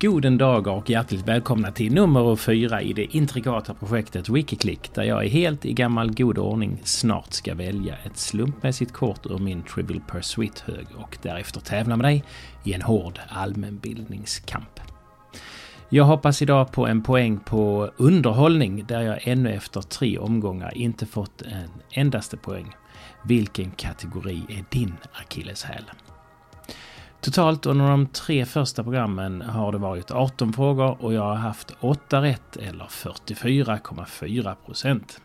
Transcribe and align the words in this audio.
Goden 0.00 0.38
dag 0.38 0.66
och 0.66 0.90
hjärtligt 0.90 1.28
välkomna 1.28 1.72
till 1.72 1.94
nummer 1.94 2.36
fyra 2.36 2.82
i 2.82 2.92
det 2.92 3.16
intrikata 3.16 3.74
projektet 3.74 4.28
Wikiklick 4.28 4.94
där 4.94 5.02
jag 5.02 5.24
är 5.24 5.28
helt 5.28 5.64
i 5.64 5.72
gammal 5.72 6.14
god 6.14 6.38
ordning 6.38 6.80
snart 6.84 7.32
ska 7.32 7.54
välja 7.54 7.96
ett 7.96 8.16
slumpmässigt 8.16 8.92
kort 8.92 9.26
ur 9.26 9.38
min 9.38 9.62
Trivial 9.62 10.00
Pursuit-hög 10.08 10.86
och 10.96 11.18
därefter 11.22 11.60
tävla 11.60 11.96
med 11.96 12.04
dig 12.04 12.24
i 12.64 12.72
en 12.72 12.82
hård 12.82 13.20
allmänbildningskamp. 13.28 14.80
Jag 15.88 16.04
hoppas 16.04 16.42
idag 16.42 16.72
på 16.72 16.86
en 16.86 17.02
poäng 17.02 17.38
på 17.38 17.90
underhållning 17.96 18.84
där 18.86 19.00
jag 19.00 19.28
ännu 19.28 19.52
efter 19.52 19.80
tre 19.80 20.18
omgångar 20.18 20.76
inte 20.76 21.06
fått 21.06 21.42
en 21.42 21.70
endaste 21.90 22.36
poäng. 22.36 22.74
Vilken 23.24 23.70
kategori 23.70 24.42
är 24.48 24.64
din 24.70 24.96
akilleshäl? 25.12 25.84
Totalt 27.20 27.66
under 27.66 27.90
de 27.90 28.06
tre 28.06 28.46
första 28.46 28.82
programmen 28.82 29.42
har 29.42 29.72
det 29.72 29.78
varit 29.78 30.10
18 30.10 30.52
frågor 30.52 31.04
och 31.04 31.14
jag 31.14 31.22
har 31.22 31.34
haft 31.34 31.76
8 31.80 32.22
rätt 32.22 32.56
eller 32.56 32.84
44,4 32.84 34.54
procent. 34.66 35.20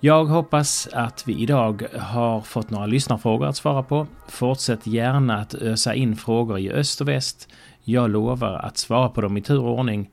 Jag 0.00 0.24
hoppas 0.24 0.88
att 0.92 1.28
vi 1.28 1.34
idag 1.34 1.86
har 1.98 2.40
fått 2.40 2.70
några 2.70 2.86
lyssnarfrågor 2.86 3.46
att 3.46 3.56
svara 3.56 3.82
på. 3.82 4.06
Fortsätt 4.28 4.86
gärna 4.86 5.38
att 5.38 5.54
ösa 5.54 5.94
in 5.94 6.16
frågor 6.16 6.58
i 6.58 6.70
öst 6.70 7.00
och 7.00 7.08
väst. 7.08 7.48
Jag 7.84 8.10
lovar 8.10 8.54
att 8.54 8.78
svara 8.78 9.08
på 9.08 9.20
dem 9.20 9.36
i 9.36 9.42
tur 9.42 9.60
och 9.60 9.78
ordning 9.78 10.10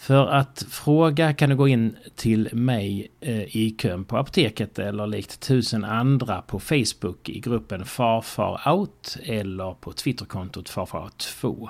för 0.00 0.26
att 0.26 0.64
fråga 0.70 1.32
kan 1.32 1.50
du 1.50 1.56
gå 1.56 1.68
in 1.68 1.96
till 2.16 2.48
mig 2.52 3.10
eh, 3.20 3.56
i 3.56 3.76
kön 3.78 4.04
på 4.04 4.16
apoteket 4.16 4.78
eller 4.78 5.06
likt 5.06 5.40
tusen 5.40 5.84
andra 5.84 6.42
på 6.42 6.60
Facebook 6.60 7.28
i 7.28 7.40
gruppen 7.40 7.84
Farfar 7.84 8.72
Out 8.72 9.16
eller 9.22 9.72
på 9.72 9.92
Twitterkontot 9.92 10.70
Farfar2 10.70 11.68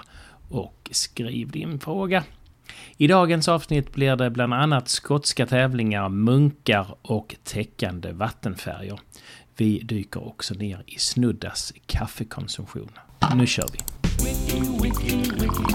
och 0.49 0.91
skriv 0.91 1.51
din 1.51 1.81
fråga. 1.81 2.25
I 2.97 3.07
dagens 3.07 3.49
avsnitt 3.49 3.93
blir 3.93 4.17
det 4.17 4.31
bland 4.31 4.55
annat 4.55 4.89
skotska 4.89 5.47
tävlingar, 5.47 6.09
munkar 6.09 6.95
och 7.03 7.37
täckande 7.45 8.13
vattenfärger. 8.13 9.01
Vi 9.57 9.79
dyker 9.79 10.27
också 10.29 10.55
ner 10.55 10.83
i 10.87 10.99
Snuddas 10.99 11.73
kaffekonsumtion. 11.87 12.91
Nu 13.37 13.47
kör 13.47 13.67
vi! 13.73 13.79
Wiki, 14.25 14.61
wiki, 14.83 15.17
wiki, 15.17 15.71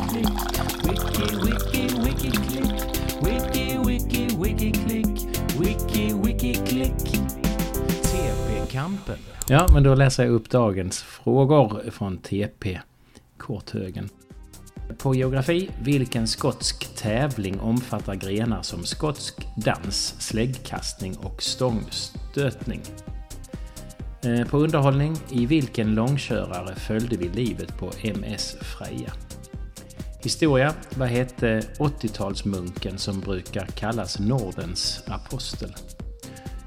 kampen. 8.76 9.18
Ja, 9.48 9.68
men 9.74 9.84
då 9.84 9.96
läser 9.96 10.24
jag 10.24 10.34
upp 10.34 10.50
dagens 10.50 11.04
frågor 11.04 11.92
från 11.92 12.18
TP 12.18 12.80
Korthögen. 13.38 14.10
På 14.98 15.16
geografi, 15.16 15.70
vilken 15.84 16.28
skotsk 16.28 16.96
tävling 16.96 17.60
omfattar 17.60 18.16
grenar 18.16 18.62
som 18.62 18.84
skotsk 18.84 19.48
dans, 19.56 20.16
släggkastning 20.20 21.18
och 21.18 21.44
stångstötning? 21.44 22.82
Eh, 24.26 24.48
på 24.48 24.58
underhållning, 24.58 25.18
i 25.30 25.46
vilken 25.46 25.96
långkörare 25.96 26.76
följde 26.76 27.18
vi 27.18 27.30
livet 27.30 27.78
på 27.78 27.92
MS 28.04 28.56
Freja? 28.62 29.14
Historia, 30.24 30.74
vad 30.98 31.08
hette 31.08 31.60
80-talsmunken 31.60 32.98
som 32.98 33.20
brukar 33.20 33.66
kallas 33.66 34.20
Nordens 34.20 35.04
apostel? 35.08 35.76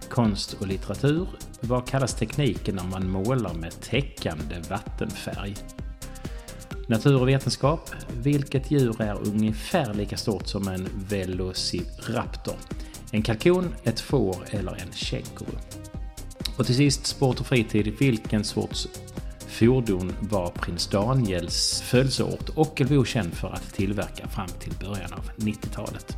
Konst 0.08 0.52
och 0.52 0.66
litteratur, 0.66 1.28
vad 1.60 1.88
kallas 1.88 2.14
tekniken 2.14 2.74
när 2.74 2.84
man 2.84 3.10
målar 3.10 3.54
med 3.54 3.80
täckande 3.80 4.56
vattenfärg? 4.70 5.56
Natur 6.88 7.20
och 7.20 7.28
vetenskap. 7.28 7.90
Vilket 8.22 8.70
djur 8.70 9.02
är 9.02 9.28
ungefär 9.28 9.94
lika 9.94 10.16
stort 10.16 10.46
som 10.46 10.68
en 10.68 10.88
velociraptor? 11.08 12.56
En 13.12 13.22
kalkon, 13.22 13.74
ett 13.84 14.00
får 14.00 14.36
eller 14.50 14.72
en 14.72 14.92
känguru? 14.92 15.58
Och 16.58 16.66
till 16.66 16.74
sist 16.74 17.06
sport 17.06 17.40
och 17.40 17.46
fritid. 17.46 17.94
Vilken 17.98 18.44
sorts 18.44 18.88
fordon 19.48 20.12
var 20.20 20.50
prins 20.50 20.86
Daniels 20.86 21.82
födelseort 21.82 22.50
Ockelbo 22.54 23.04
känd 23.04 23.34
för 23.34 23.48
att 23.48 23.74
tillverka 23.74 24.28
fram 24.28 24.48
till 24.48 24.72
början 24.80 25.12
av 25.12 25.30
90-talet? 25.36 26.16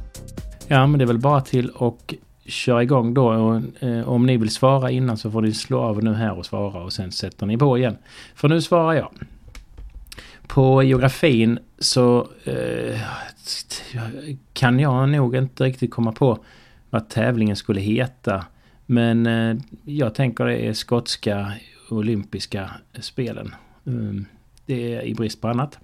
Ja, 0.68 0.86
men 0.86 0.98
det 0.98 1.04
är 1.04 1.06
väl 1.06 1.18
bara 1.18 1.40
till 1.40 1.70
och 1.70 2.14
köra 2.44 2.82
igång 2.82 3.14
då. 3.14 3.28
Och, 3.28 3.82
eh, 3.82 4.08
om 4.08 4.26
ni 4.26 4.36
vill 4.36 4.50
svara 4.50 4.90
innan 4.90 5.16
så 5.16 5.30
får 5.30 5.42
ni 5.42 5.54
slå 5.54 5.80
av 5.80 6.04
nu 6.04 6.14
här 6.14 6.38
och 6.38 6.46
svara 6.46 6.82
och 6.82 6.92
sen 6.92 7.12
sätter 7.12 7.46
ni 7.46 7.58
på 7.58 7.78
igen. 7.78 7.96
För 8.34 8.48
nu 8.48 8.60
svarar 8.60 8.92
jag. 8.92 9.10
På 10.46 10.82
geografin 10.82 11.58
så 11.78 12.28
eh, 12.44 13.00
kan 14.52 14.78
jag 14.78 15.08
nog 15.08 15.36
inte 15.36 15.64
riktigt 15.64 15.90
komma 15.90 16.12
på 16.12 16.38
vad 16.90 17.08
tävlingen 17.08 17.56
skulle 17.56 17.80
heta. 17.80 18.44
Men 18.90 19.26
eh, 19.26 19.56
jag 19.84 20.14
tänker 20.14 20.44
det 20.44 20.66
är 20.66 20.72
skotska 20.72 21.52
olympiska 21.90 22.70
spelen. 23.00 23.54
Mm, 23.86 24.26
det 24.66 24.94
är 24.94 25.02
i 25.02 25.14
brist 25.14 25.40
på 25.40 25.48
annat. 25.48 25.78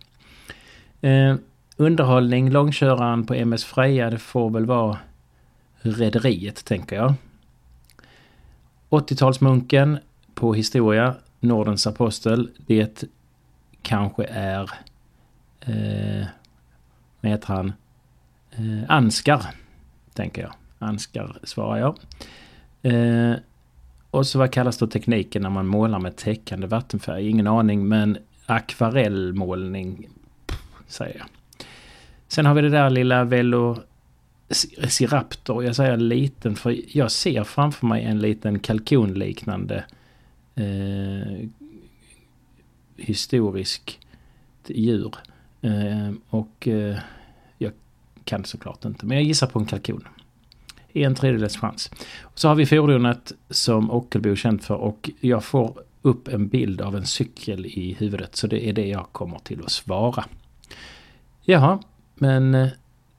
Eh, 1.01 1.37
underhållning, 1.77 2.51
långköraren 2.51 3.27
på 3.27 3.35
MS 3.35 3.65
Freja, 3.65 4.11
det 4.11 4.19
får 4.19 4.51
väl 4.51 4.67
vara 4.67 4.99
Rederiet, 5.81 6.65
tänker 6.65 6.97
jag. 6.97 7.15
80-talsmunken 8.91 9.99
på 10.35 10.55
historia, 10.55 11.15
Nordens 11.41 11.87
apostel. 11.87 12.51
Det 12.67 13.05
kanske 13.83 14.25
är... 14.25 14.71
Eh, 15.61 16.27
vad 17.21 17.33
heter 17.33 17.55
han? 17.55 17.73
Eh, 18.51 18.85
Anskar, 18.89 19.47
tänker 20.15 20.43
jag. 20.43 20.53
Anskar 20.79 21.39
svarar 21.43 21.79
jag. 21.79 21.99
Eh, 22.83 23.35
och 24.11 24.27
så 24.27 24.39
vad 24.39 24.53
kallas 24.53 24.79
då 24.79 24.87
tekniken 24.87 25.43
när 25.43 25.51
man 25.51 25.67
målar 25.67 25.99
med 25.99 26.17
täckande 26.17 26.67
vattenfärg? 26.67 27.29
Ingen 27.29 27.47
aning, 27.47 27.89
men 27.89 28.19
akvarellmålning, 28.47 30.09
säger 30.87 31.19
jag. 31.19 31.27
Sen 32.29 32.47
har 32.47 32.55
vi 32.55 32.63
det 32.63 32.69
där 32.69 32.91
lilla 32.91 33.25
velo 33.25 33.79
Siraptor. 34.89 35.65
jag 35.65 35.77
säger 35.77 35.97
liten 35.97 36.57
för 36.57 36.97
jag 36.97 37.11
ser 37.11 37.45
framför 37.45 37.87
mig 37.87 38.05
en 38.05 38.19
liten 38.19 38.59
kalkonliknande 38.59 39.85
eh, 40.55 41.49
historisk 42.97 44.01
djur. 44.67 45.15
Eh, 45.63 46.13
och 46.29 46.69
eh, 46.69 46.99
jag 47.59 47.73
kan 48.25 48.45
såklart 48.45 48.85
inte, 48.85 49.07
men 49.07 49.17
jag 49.17 49.25
gissar 49.25 49.47
på 49.47 49.59
en 49.59 49.67
kalkon. 49.67 50.09
En 50.97 51.15
tredjedels 51.15 51.57
chans. 51.57 51.91
Så 52.35 52.49
har 52.49 52.55
vi 52.55 52.67
fordonet 52.67 53.33
som 53.51 53.91
Ockelbo 53.91 54.31
är 54.31 54.37
känt 54.37 54.65
för 54.65 54.75
och 54.75 55.11
jag 55.21 55.45
får 55.45 55.79
upp 56.03 56.29
en 56.29 56.49
bild 56.49 56.81
av 56.81 56.97
en 56.97 57.07
cykel 57.07 57.67
i 57.67 57.97
huvudet 57.99 58.37
så 58.37 58.47
det 58.47 58.69
är 58.69 58.73
det 58.73 58.87
jag 58.87 59.07
kommer 59.13 59.39
till 59.39 59.61
att 59.65 59.71
svara. 59.71 60.25
Jaha, 61.43 61.79
men 62.15 62.55
eh, 62.55 62.69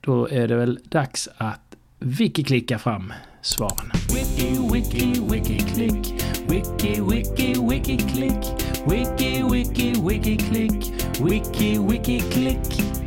då 0.01 0.29
är 0.29 0.47
det 0.47 0.55
väl 0.55 0.79
dags 0.83 1.29
att 1.37 1.75
wiki-klicka 1.99 2.77
fram 2.77 3.13
svaren. 3.41 3.91
Wiki, 4.13 4.59
wiki, 4.73 5.21
wiki-klick. 5.21 6.13
Wiki, 6.47 7.01
wiki, 7.01 7.53
wiki-klick. 7.53 8.43
Wiki, 8.85 9.43
wiki, 9.51 9.93
wiki-klick. 9.93 10.93
Wiki, 11.19 11.77
wiki-klick. 11.77 12.97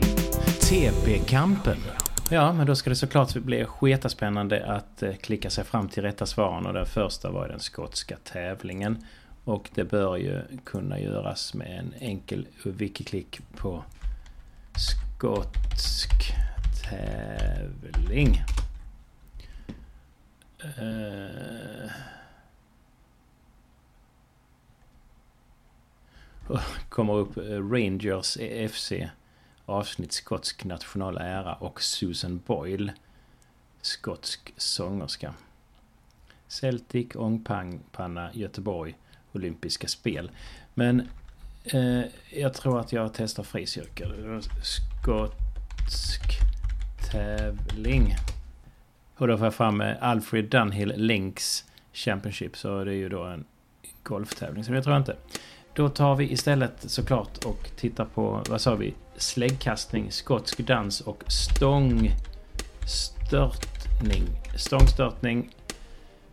TP-kampen. 0.60 1.99
Ja, 2.32 2.52
men 2.52 2.66
då 2.66 2.76
ska 2.76 2.90
det 2.90 2.96
såklart 2.96 3.34
bli 3.34 3.64
spännande 4.08 4.66
att 4.66 5.02
eh, 5.02 5.14
klicka 5.14 5.50
sig 5.50 5.64
fram 5.64 5.88
till 5.88 6.02
rätta 6.02 6.26
svaren 6.26 6.66
och 6.66 6.72
den 6.74 6.86
första 6.86 7.30
var 7.30 7.48
den 7.48 7.60
skotska 7.60 8.16
tävlingen. 8.24 9.04
Och 9.44 9.70
det 9.74 9.84
bör 9.84 10.16
ju 10.16 10.42
kunna 10.64 11.00
göras 11.00 11.54
med 11.54 11.78
en 11.78 11.94
enkel 12.00 12.46
wiki-klick 12.62 13.40
på 13.56 13.84
skotsk 14.76 16.10
tävling. 16.90 18.42
Uh, 20.78 21.90
kommer 26.88 27.14
upp 27.14 27.36
eh, 27.36 27.70
Rangers 27.70 28.38
FC 28.70 28.92
avsnitt 29.66 30.12
skotsk 30.12 30.64
national 30.64 31.16
ära 31.16 31.54
och 31.54 31.82
Susan 31.82 32.40
Boyle 32.46 32.92
skotsk 33.82 34.52
sångerska. 34.56 35.34
Celtic, 36.48 37.16
ångpanna, 37.16 38.30
Göteborg, 38.32 38.94
olympiska 39.32 39.88
spel. 39.88 40.30
Men 40.74 41.08
eh, 41.64 42.02
jag 42.30 42.54
tror 42.54 42.80
att 42.80 42.92
jag 42.92 43.14
testar 43.14 43.42
fricirkel. 43.42 44.42
Skotsk 44.62 46.22
tävling. 47.12 48.14
Och 49.16 49.28
då 49.28 49.36
får 49.36 49.46
jag 49.46 49.54
fram 49.54 49.80
eh, 49.80 49.96
Alfred 50.00 50.44
Dunhill 50.44 50.92
Links 50.96 51.64
Championship. 51.92 52.56
Så 52.56 52.84
det 52.84 52.92
är 52.92 52.96
ju 52.96 53.08
då 53.08 53.24
en 53.24 53.44
golftävling. 54.02 54.64
Så 54.64 54.72
det 54.72 54.82
tror 54.82 54.94
jag 54.94 55.00
inte 55.00 55.16
då 55.74 55.88
tar 55.88 56.16
vi 56.16 56.32
istället 56.32 56.90
såklart 56.90 57.44
och 57.44 57.70
tittar 57.76 58.04
på, 58.04 58.42
vad 58.48 58.60
sa 58.60 58.74
vi? 58.74 58.94
Släggkastning, 59.16 60.10
skotsk 60.10 60.58
dans 60.58 61.00
och 61.00 61.24
stångstörtning. 61.26 64.22
Stångstörtning. 64.56 65.50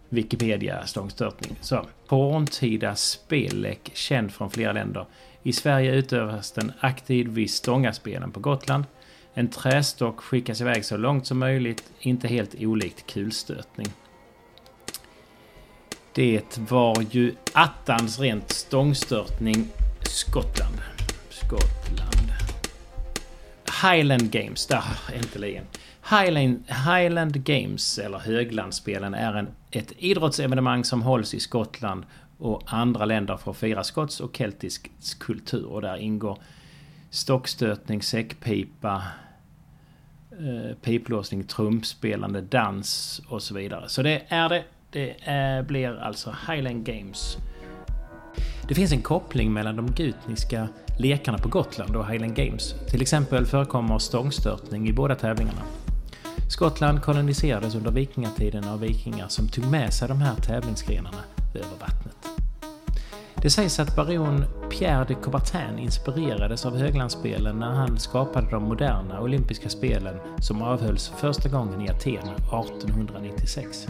Wikipedia 0.10 0.86
stångstörtning. 0.86 1.56
Så. 1.62 1.86
porntida 2.08 2.96
spellek 2.96 3.92
känd 3.94 4.32
från 4.32 4.50
flera 4.50 4.74
länder. 4.74 5.06
I 5.44 5.54
Sverige 5.54 5.96
utövas 5.96 6.52
den 6.52 6.72
aktivt 6.80 7.28
vid 7.28 7.50
Stångaspelen 7.50 8.32
på 8.32 8.40
Gotland. 8.40 8.84
En 9.34 9.48
trästock 9.48 10.20
skickas 10.20 10.62
iväg 10.62 10.86
så 10.86 10.98
långt 10.98 11.28
som 11.28 11.40
möjligt, 11.40 11.92
inte 12.00 12.28
helt 12.28 12.56
olikt 12.60 13.14
kulstötning. 13.14 13.88
Det 16.18 16.58
var 16.58 17.06
ju 17.12 17.36
attans 17.54 18.20
rent 18.20 18.52
stångstörtning 18.52 19.68
Skottland. 20.02 20.76
Skottland. 21.30 22.32
Highland 23.84 24.32
Games, 24.32 24.68
där 24.68 24.84
äntligen. 25.14 25.64
Highland, 26.10 26.64
Highland 26.68 27.44
Games, 27.44 28.00
eller 28.00 28.18
Höglandsspelen, 28.18 29.14
är 29.14 29.34
en, 29.34 29.48
ett 29.72 29.94
idrottsevenemang 29.98 30.84
som 30.84 31.02
hålls 31.02 31.34
i 31.34 31.40
Skottland 31.40 32.06
och 32.38 32.64
andra 32.66 33.06
länder 33.06 33.38
för 33.38 33.52
att 33.52 33.58
fira 33.58 33.84
skotsk 33.84 34.22
och 34.22 34.36
keltisk 34.36 34.92
kultur. 35.20 35.66
Och 35.66 35.82
där 35.82 35.98
ingår 35.98 36.38
stockstötning, 37.10 38.02
säckpipa, 38.02 39.04
eh, 40.32 40.76
piplåsning, 40.82 41.44
trumspelande, 41.44 42.42
dans 42.42 43.22
och 43.28 43.42
så 43.44 43.54
vidare. 43.54 43.90
Så 43.90 44.02
det 44.02 44.24
är 44.28 44.50
det. 44.50 44.64
Det 44.98 45.16
är, 45.24 45.64
blir 45.64 46.00
alltså 46.00 46.36
Highland 46.50 46.86
Games. 46.86 47.38
Det 48.68 48.76
finns 48.76 48.92
en 48.92 49.02
koppling 49.02 49.54
mellan 49.54 49.76
de 49.76 49.92
gutniska 49.92 50.68
lekarna 51.00 51.38
på 51.38 51.50
Gotland 51.50 51.96
och 51.96 52.08
Highland 52.08 52.36
Games. 52.36 52.76
Till 52.90 53.02
exempel 53.02 53.46
förekommer 53.46 54.00
stångstörtning 54.00 54.88
i 54.90 54.94
båda 54.94 55.16
tävlingarna. 55.16 55.62
Skottland 56.50 57.02
koloniserades 57.02 57.76
under 57.76 57.92
vikingatiden 57.92 58.64
av 58.64 58.80
vikingar 58.80 59.28
som 59.28 59.50
tog 59.50 59.66
med 59.72 59.94
sig 59.94 60.08
de 60.08 60.22
här 60.22 60.36
tävlingsgrenarna 60.36 61.24
över 61.56 61.78
vattnet. 61.80 62.37
Det 63.42 63.50
sägs 63.50 63.80
att 63.80 63.96
baron 63.96 64.46
Pierre 64.70 65.06
de 65.08 65.16
Coubertin 65.16 65.80
inspirerades 65.80 66.66
av 66.66 66.78
höglandsspelen 66.78 67.60
när 67.60 67.72
han 67.72 68.00
skapade 68.00 68.48
de 68.52 68.64
moderna 68.64 69.22
olympiska 69.22 69.70
spelen 69.70 70.16
som 70.42 70.62
avhölls 70.62 71.12
första 71.18 71.50
gången 71.50 71.82
i 71.82 71.90
Aten 71.90 72.14
1896. 72.14 73.88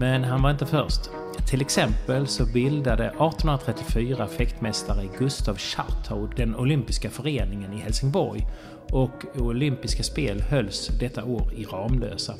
Men 0.00 0.24
han 0.24 0.42
var 0.42 0.50
inte 0.50 0.66
först. 0.66 1.00
Till 1.48 1.60
exempel 1.60 2.26
så 2.26 2.46
bildade 2.46 3.04
1834 3.04 4.26
fäktmästare 4.26 5.08
Gustav 5.18 5.58
Schartau 5.58 6.28
den 6.36 6.56
olympiska 6.56 7.10
föreningen 7.10 7.72
i 7.72 7.78
Helsingborg 7.78 8.46
och 8.92 9.24
olympiska 9.38 10.02
spel 10.02 10.40
hölls 10.40 10.90
detta 11.00 11.24
år 11.24 11.52
i 11.56 11.64
Ramlösa. 11.64 12.34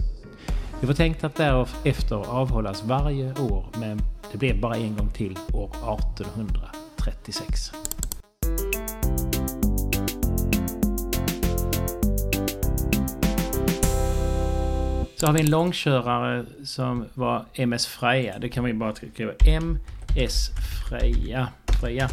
Det 0.81 0.87
var 0.87 0.95
tänkt 0.95 1.25
att 1.25 1.35
därefter 1.35 2.17
avhållas 2.17 2.85
varje 2.85 3.33
år 3.33 3.67
men 3.81 4.01
det 4.33 4.39
blev 4.39 4.61
bara 4.61 4.77
en 4.77 4.97
gång 4.97 5.11
till 5.11 5.39
år 5.53 5.69
1836. 5.69 7.73
Så 15.17 15.27
har 15.27 15.33
vi 15.33 15.41
en 15.41 15.51
långkörare 15.51 16.47
som 16.65 17.05
var 17.15 17.45
MS 17.55 17.87
Freja. 17.87 18.39
Det 18.39 18.49
kan 18.49 18.65
vi 18.65 18.73
bara 18.73 18.95
skriva. 18.95 19.33
MS 19.41 20.51
Freja. 20.89 21.49
Freja. 21.81 22.09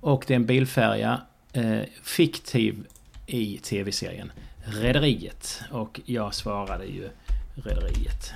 Och 0.00 0.24
det 0.26 0.34
är 0.34 0.36
en 0.36 0.46
bilfärja. 0.46 1.20
Eh, 1.52 1.80
fiktiv 2.02 2.86
i 3.26 3.58
tv-serien 3.58 4.32
Rederiet. 4.64 5.62
Och 5.70 6.00
jag 6.04 6.34
svarade 6.34 6.84
ju 6.84 7.08
Rederiet. 7.54 8.32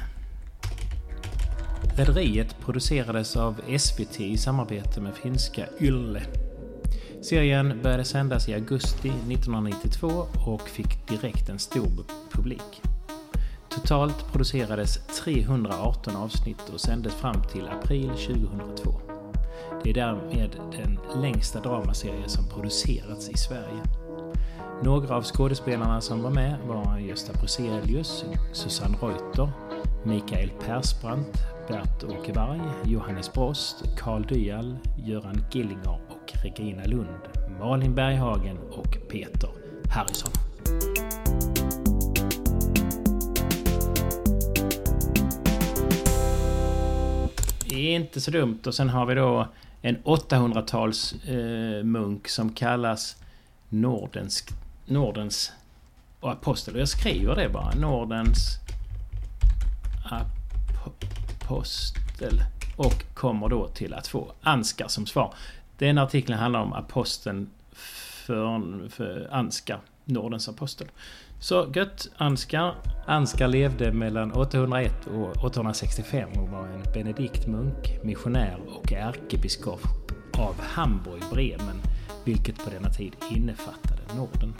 Rederiet 1.94 2.56
producerades 2.60 3.36
av 3.36 3.60
SVT 3.78 4.20
i 4.20 4.36
samarbete 4.36 5.00
med 5.00 5.14
finska 5.14 5.66
Yle. 5.80 6.22
Serien 7.22 7.80
började 7.82 8.04
sändas 8.04 8.48
i 8.48 8.54
augusti 8.54 9.08
1992 9.08 10.26
och 10.46 10.68
fick 10.68 11.08
direkt 11.08 11.48
en 11.48 11.58
stor 11.58 12.04
publik. 12.32 12.82
Totalt 13.68 14.32
producerades 14.32 15.06
318 15.24 16.16
avsnitt 16.16 16.68
och 16.74 16.80
sändes 16.80 17.14
fram 17.14 17.42
till 17.52 17.68
april 17.68 18.08
2002. 18.08 19.00
Det 19.84 19.90
är 19.90 19.94
därmed 19.94 20.50
den 20.72 20.98
längsta 21.22 21.60
dramaserie 21.60 22.28
som 22.28 22.48
producerats 22.48 23.28
i 23.30 23.36
Sverige. 23.36 23.82
Några 24.82 25.16
av 25.16 25.22
skådespelarna 25.24 26.00
som 26.00 26.22
var 26.22 26.30
med 26.30 26.58
var 26.66 26.98
Gösta 26.98 27.32
Bruzelius, 27.32 28.24
Susanne 28.52 28.96
Reuter, 29.00 29.50
Mikael 30.04 30.50
Persbrandt, 30.66 31.38
Bert-Åke 31.68 32.32
Varg, 32.32 32.60
Johannes 32.84 33.32
Brost, 33.32 33.84
Carl 33.98 34.26
Dyal, 34.26 34.78
Göran 35.04 35.44
Gillinger 35.52 35.98
och 36.08 36.32
Regina 36.42 36.84
Lund, 36.84 37.20
Malin 37.60 37.94
Berghagen 37.94 38.58
och 38.58 38.98
Peter 39.10 39.50
Harrison. 39.90 40.30
Det 47.68 47.74
är 47.74 47.96
inte 47.96 48.20
så 48.20 48.30
dumt. 48.30 48.60
Och 48.66 48.74
sen 48.74 48.88
har 48.88 49.06
vi 49.06 49.14
då 49.14 49.48
en 49.82 49.96
800-tals 49.96 51.12
eh, 51.24 51.84
munk 51.84 52.28
som 52.28 52.52
kallas 52.52 53.16
Nordens, 53.68 54.44
Nordens 54.86 55.52
apostel. 56.20 56.74
Och 56.74 56.80
Jag 56.80 56.88
skriver 56.88 57.36
det 57.36 57.48
bara. 57.48 57.74
Nordens 57.74 58.58
apostel. 61.46 62.42
Och 62.76 63.14
kommer 63.14 63.48
då 63.48 63.68
till 63.68 63.94
att 63.94 64.06
få 64.06 64.32
Anskar 64.42 64.88
som 64.88 65.06
svar. 65.06 65.34
Den 65.78 65.98
artikeln 65.98 66.38
handlar 66.38 66.60
om 66.60 66.72
aposteln 66.72 67.50
för, 67.72 68.88
för 68.88 69.28
Anskar, 69.32 69.80
Nordens 70.04 70.48
apostel. 70.48 70.88
Så 71.40 71.72
gött, 71.74 72.08
Anskar. 72.16 72.74
Anskar 73.06 73.48
levde 73.48 73.92
mellan 73.92 74.32
801 74.32 75.06
och 75.06 75.44
865 75.44 76.30
och 76.32 76.48
var 76.48 76.66
en 76.66 76.82
benediktmunk, 76.94 78.04
missionär 78.04 78.58
och 78.68 78.92
ärkebiskop 78.92 79.80
av 80.38 80.54
Hamburg, 80.60 81.22
Bremen, 81.32 81.76
vilket 82.24 82.64
på 82.64 82.70
denna 82.70 82.90
tid 82.90 83.12
innefattade 83.30 84.02
Norden. 84.16 84.54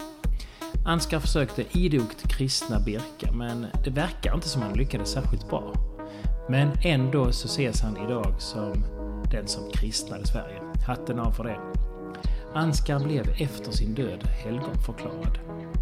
Anskar 0.87 1.21
försökte 1.21 1.65
idogt 1.73 2.29
kristna 2.29 2.81
Birka, 2.81 3.33
men 3.33 3.67
det 3.85 3.91
verkar 3.91 4.35
inte 4.35 4.49
som 4.49 4.63
han 4.63 4.73
lyckades 4.73 5.11
särskilt 5.11 5.49
bra. 5.49 5.96
Men 6.49 6.79
ändå 6.83 7.33
så 7.33 7.47
ses 7.47 7.81
han 7.81 7.97
idag 7.97 8.35
som 8.39 8.85
den 9.31 9.49
som 9.49 9.71
kristnade 9.71 10.27
Sverige. 10.27 10.61
Hatten 10.87 11.19
av 11.19 11.33
för 11.33 11.45
det. 11.45 11.61
Ansgar 12.55 13.01
blev 13.01 13.29
efter 13.39 13.73
sin 13.73 13.95
död 13.95 14.25
helgonförklarad. 14.45 15.39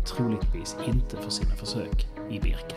Troligtvis 0.06 0.76
inte 0.86 1.16
för 1.16 1.30
sina 1.30 1.54
försök 1.54 2.06
i 2.30 2.40
Birka. 2.40 2.76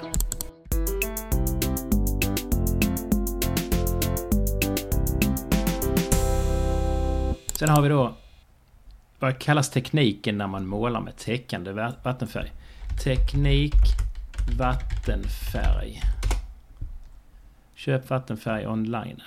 Sen 7.60 7.70
har 7.70 7.82
vi 7.82 7.89
då 7.89 8.13
vad 9.20 9.39
kallas 9.39 9.70
tekniken 9.70 10.38
när 10.38 10.48
man 10.48 10.67
målar 10.67 11.01
med 11.01 11.17
täckande 11.17 11.72
vattenfärg? 12.03 12.51
Teknik 13.03 13.74
vattenfärg. 14.60 16.01
Köp 17.88 18.10
vattenfärg 18.10 18.67
online. 18.67 19.22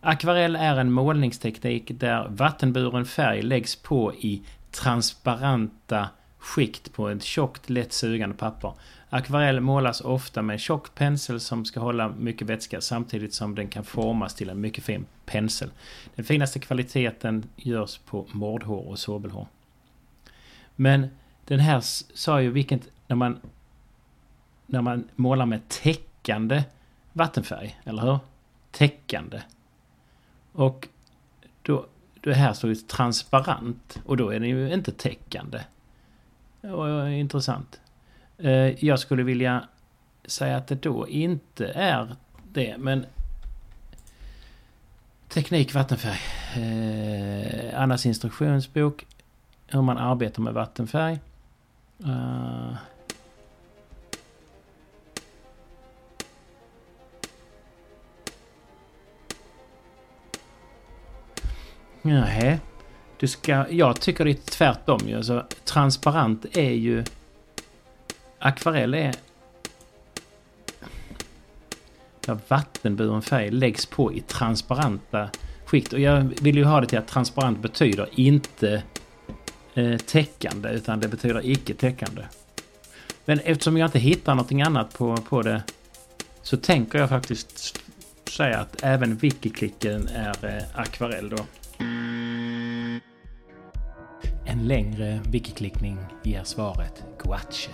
Akvarell 0.00 0.56
är 0.56 0.76
en 0.76 0.92
målningsteknik 0.92 1.90
där 2.00 2.28
vattenburen 2.28 3.04
färg 3.04 3.42
läggs 3.42 3.76
på 3.76 4.14
i 4.14 4.42
transparenta 4.70 6.08
skikt 6.38 6.92
på 6.92 7.08
ett 7.08 7.22
tjockt 7.22 7.70
lätt 7.70 7.92
sugande 7.92 8.36
papper. 8.36 8.72
Akvarell 9.10 9.60
målas 9.60 10.00
ofta 10.00 10.42
med 10.42 10.54
en 10.54 10.58
tjock 10.58 10.94
pensel 10.94 11.40
som 11.40 11.64
ska 11.64 11.80
hålla 11.80 12.08
mycket 12.08 12.48
vätska 12.48 12.80
samtidigt 12.80 13.34
som 13.34 13.54
den 13.54 13.68
kan 13.68 13.84
formas 13.84 14.34
till 14.34 14.50
en 14.50 14.60
mycket 14.60 14.84
fin 14.84 15.06
pensel. 15.26 15.70
Den 16.14 16.24
finaste 16.24 16.58
kvaliteten 16.58 17.44
görs 17.56 17.98
på 17.98 18.26
mordhår 18.32 18.88
och 18.88 18.98
sobelhår. 18.98 19.46
Men 20.74 21.08
den 21.44 21.60
här 21.60 21.80
sa 22.14 22.42
ju 22.42 22.50
vilket, 22.50 22.88
när 23.06 23.16
man, 23.16 23.40
när 24.66 24.82
man 24.82 25.08
målar 25.14 25.46
med 25.46 25.68
täckande 25.68 26.62
vattenfärg, 27.16 27.80
eller 27.84 28.02
hur? 28.02 28.18
Täckande. 28.70 29.42
Och 30.52 30.88
då, 31.62 31.86
det 32.20 32.34
här 32.34 32.52
står 32.52 32.70
ju 32.70 32.76
transparent 32.76 34.00
och 34.06 34.16
då 34.16 34.30
är 34.30 34.40
den 34.40 34.48
ju 34.48 34.72
inte 34.72 34.92
täckande. 34.92 35.60
Och, 36.60 37.10
intressant. 37.10 37.80
Eh, 38.38 38.84
jag 38.84 38.98
skulle 38.98 39.22
vilja 39.22 39.68
säga 40.24 40.56
att 40.56 40.66
det 40.66 40.74
då 40.74 41.08
inte 41.08 41.66
är 41.68 42.16
det, 42.52 42.76
men 42.78 43.06
Teknik 45.28 45.74
vattenfärg. 45.74 46.18
Eh, 46.56 47.80
Annas 47.80 48.06
instruktionsbok. 48.06 49.06
Hur 49.66 49.82
man 49.82 49.98
arbetar 49.98 50.42
med 50.42 50.54
vattenfärg. 50.54 51.18
Eh, 52.04 52.72
Nej. 62.06 62.60
Du 63.18 63.28
ska, 63.28 63.66
jag 63.70 64.00
tycker 64.00 64.24
det 64.24 64.30
är 64.30 64.50
tvärtom 64.50 65.00
ju. 65.06 65.16
Alltså, 65.16 65.46
transparent 65.64 66.56
är 66.56 66.70
ju... 66.70 67.04
Akvarell 68.38 68.94
är... 68.94 69.14
Där 72.20 72.38
vattenburen 72.48 73.22
färg 73.22 73.50
läggs 73.50 73.86
på 73.86 74.12
i 74.12 74.20
transparenta 74.20 75.30
skikt. 75.64 75.92
Och 75.92 76.00
jag 76.00 76.32
vill 76.40 76.56
ju 76.56 76.64
ha 76.64 76.80
det 76.80 76.86
till 76.86 76.98
att 76.98 77.08
transparent 77.08 77.58
betyder 77.58 78.08
inte 78.12 78.82
eh, 79.74 79.96
täckande 79.96 80.68
utan 80.68 81.00
det 81.00 81.08
betyder 81.08 81.46
icke 81.46 81.74
täckande. 81.74 82.22
Men 83.24 83.40
eftersom 83.40 83.76
jag 83.76 83.88
inte 83.88 83.98
hittar 83.98 84.34
någonting 84.34 84.62
annat 84.62 84.98
på, 84.98 85.16
på 85.16 85.42
det 85.42 85.62
så 86.42 86.56
tänker 86.56 86.98
jag 86.98 87.08
faktiskt 87.08 87.80
säga 88.30 88.58
att 88.58 88.82
även 88.82 89.16
wikiklicken 89.16 90.08
är 90.08 90.44
eh, 90.44 90.80
akvarell 90.80 91.28
då. 91.28 91.36
En 94.44 94.68
längre 94.68 95.20
wiki-klickning 95.26 95.98
ger 96.22 96.44
svaret 96.44 97.04
”Guache”. 97.18 97.70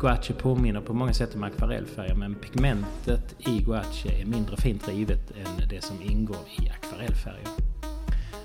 Guache 0.00 0.34
påminner 0.34 0.80
på 0.80 0.94
många 0.94 1.12
sätt 1.12 1.34
om 1.34 1.42
akvarellfärger 1.42 2.14
men 2.14 2.34
pigmentet 2.34 3.34
i 3.38 3.62
Guache 3.62 4.20
är 4.20 4.26
mindre 4.26 4.56
fint 4.56 4.88
rivet 4.88 5.30
än 5.30 5.68
det 5.68 5.84
som 5.84 6.02
ingår 6.02 6.36
i 6.62 6.68
akvarellfärger. 6.68 7.48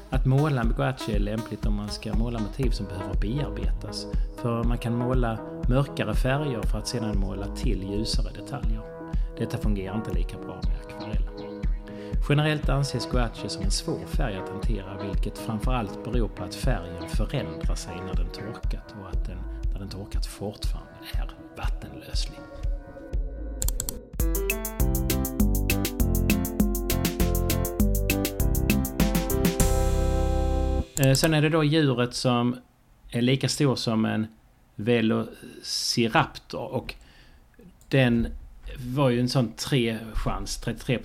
Att 0.09 0.25
måla 0.25 0.63
med 0.63 0.75
gouache 0.75 1.15
är 1.15 1.19
lämpligt 1.19 1.65
om 1.65 1.73
man 1.73 1.89
ska 1.89 2.13
måla 2.13 2.39
motiv 2.39 2.69
som 2.69 2.85
behöver 2.85 3.13
bearbetas. 3.13 4.07
För 4.41 4.63
man 4.63 4.77
kan 4.77 4.97
måla 4.97 5.39
mörkare 5.69 6.13
färger 6.15 6.61
för 6.61 6.77
att 6.77 6.87
sedan 6.87 7.19
måla 7.19 7.55
till 7.55 7.83
ljusare 7.83 8.33
detaljer. 8.33 8.81
Detta 9.37 9.57
fungerar 9.57 9.95
inte 9.95 10.13
lika 10.13 10.37
bra 10.37 10.61
med 10.63 10.77
akvarell. 10.85 11.14
Generellt 12.29 12.69
anses 12.69 13.05
gouache 13.05 13.49
som 13.49 13.63
en 13.63 13.71
svår 13.71 14.05
färg 14.05 14.35
att 14.35 14.49
hantera 14.49 15.03
vilket 15.03 15.37
framförallt 15.37 16.03
beror 16.03 16.27
på 16.27 16.43
att 16.43 16.55
färgen 16.55 17.09
förändrar 17.09 17.75
sig 17.75 17.95
när 17.95 18.13
den 18.13 18.29
torkat 18.29 18.95
och 19.01 19.09
att 19.09 19.25
den, 19.25 19.37
när 19.71 19.79
den 19.79 19.89
torkat 19.89 20.25
fortfarande 20.25 20.93
är 21.13 21.29
vattenlöslig. 21.57 22.39
Eh, 30.99 31.13
sen 31.13 31.33
är 31.33 31.41
det 31.41 31.49
då 31.49 31.63
djuret 31.63 32.13
som 32.13 32.57
är 33.09 33.21
lika 33.21 33.49
stor 33.49 33.75
som 33.75 34.05
en 34.05 34.27
Velociraptor 34.75 36.73
och 36.73 36.95
den 37.89 38.27
var 38.77 39.09
ju 39.09 39.19
en 39.19 39.29
sån 39.29 39.51
3 39.51 39.97
chans, 40.13 40.57
33 40.57 40.99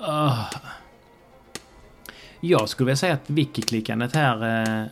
Uh, 0.00 0.50
jag 2.40 2.68
skulle 2.68 2.86
vilja 2.86 2.96
säga 2.96 3.14
att 3.14 3.30
wiki-klickandet 3.30 4.14
här 4.14 4.66
uh, 4.68 4.86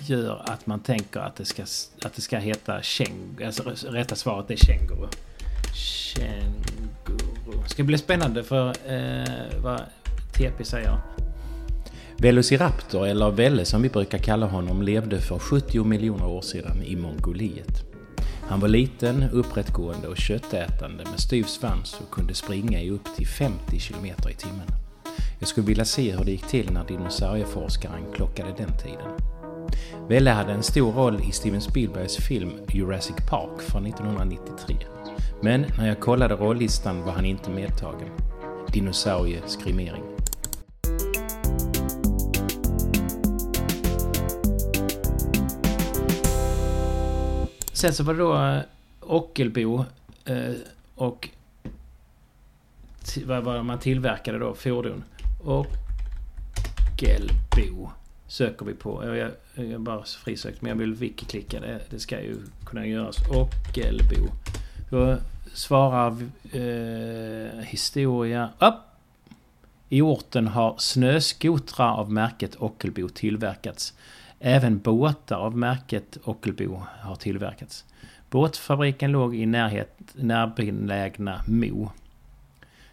gör 0.00 0.42
att 0.44 0.66
man 0.66 0.80
tänker 0.80 1.20
att 1.20 1.36
det 1.36 1.44
ska, 1.44 1.62
att 2.02 2.14
det 2.14 2.22
ska 2.22 2.38
heta 2.38 2.82
känguru. 2.82 3.44
Alltså 3.44 3.62
rätta 3.88 4.16
svaret 4.16 4.50
är 4.50 4.56
känguru. 4.56 5.08
Det 7.62 7.70
Ska 7.70 7.84
bli 7.84 7.98
spännande 7.98 8.44
för 8.44 8.68
eh, 8.68 9.62
vad 9.62 9.80
TP 10.32 10.64
säger. 10.64 10.98
Velociraptor, 12.16 13.06
eller 13.06 13.30
Velle 13.30 13.64
som 13.64 13.82
vi 13.82 13.88
brukar 13.88 14.18
kalla 14.18 14.46
honom, 14.46 14.82
levde 14.82 15.20
för 15.20 15.38
70 15.38 15.84
miljoner 15.84 16.26
år 16.26 16.42
sedan 16.42 16.82
i 16.82 16.96
Mongoliet. 16.96 17.84
Han 18.42 18.60
var 18.60 18.68
liten, 18.68 19.24
upprättgående 19.32 20.08
och 20.08 20.16
köttätande 20.16 21.04
med 21.04 21.20
styv 21.20 21.44
svans 21.44 22.00
och 22.00 22.10
kunde 22.10 22.34
springa 22.34 22.80
i 22.80 22.90
upp 22.90 23.16
till 23.16 23.26
50 23.26 23.78
km 23.78 24.06
i 24.06 24.34
timmen. 24.34 24.66
Jag 25.38 25.48
skulle 25.48 25.66
vilja 25.66 25.84
se 25.84 26.16
hur 26.16 26.24
det 26.24 26.30
gick 26.30 26.46
till 26.46 26.72
när 26.72 26.84
dinosaurieforskaren 26.84 28.12
klockade 28.14 28.54
den 28.58 28.78
tiden. 28.78 29.10
Velle 30.08 30.30
hade 30.30 30.52
en 30.52 30.62
stor 30.62 30.92
roll 30.92 31.20
i 31.28 31.32
Steven 31.32 31.60
Spielbergs 31.60 32.16
film 32.16 32.52
Jurassic 32.68 33.16
Park 33.28 33.60
från 33.60 33.86
1993 33.86 34.76
men 35.40 35.66
när 35.78 35.88
jag 35.88 36.00
kollade 36.00 36.34
rollistan 36.34 37.02
var 37.02 37.12
han 37.12 37.24
inte 37.24 37.50
medtagen. 37.50 38.08
Dinosaurieskrimering. 38.72 40.02
Sen 47.72 47.92
så 47.94 48.04
var 48.04 48.14
det 48.14 48.20
då 48.20 48.34
eh, 48.34 48.60
Ockelbo 49.00 49.84
eh, 50.24 50.52
och 50.94 51.28
vad 53.24 53.44
var 53.44 53.62
man 53.62 53.78
tillverkade 53.78 54.38
då? 54.38 54.54
Fordon. 54.54 55.04
Ockelbo 55.44 57.10
söker 58.26 58.66
vi 58.66 58.74
på. 58.74 59.04
Jag, 59.04 59.16
jag, 59.16 59.30
jag 59.54 59.80
bara 59.80 60.02
frisökt 60.02 60.62
men 60.62 60.68
jag 60.70 60.76
vill 60.76 60.94
wiki-klicka 60.94 61.60
det. 61.60 61.80
Det 61.90 61.98
ska 61.98 62.20
ju 62.20 62.36
kunna 62.66 62.86
göras. 62.86 63.16
Ockelbo. 63.28 64.28
Då 64.90 65.16
svarar 65.52 66.16
eh, 66.52 67.60
historia... 67.64 68.50
Upp! 68.58 68.74
I 69.88 70.02
orten 70.02 70.48
har 70.48 70.74
snöskotrar 70.78 71.92
av 71.94 72.12
märket 72.12 72.56
Ockelbo 72.56 73.08
tillverkats. 73.08 73.94
Även 74.40 74.78
båtar 74.78 75.36
av 75.36 75.56
märket 75.56 76.18
Ockelbo 76.24 76.82
har 77.00 77.16
tillverkats. 77.16 77.84
Båtfabriken 78.30 79.12
låg 79.12 79.34
i 79.36 79.46
närhet, 79.46 79.98
närbelägna 80.14 81.40
Mo. 81.48 81.90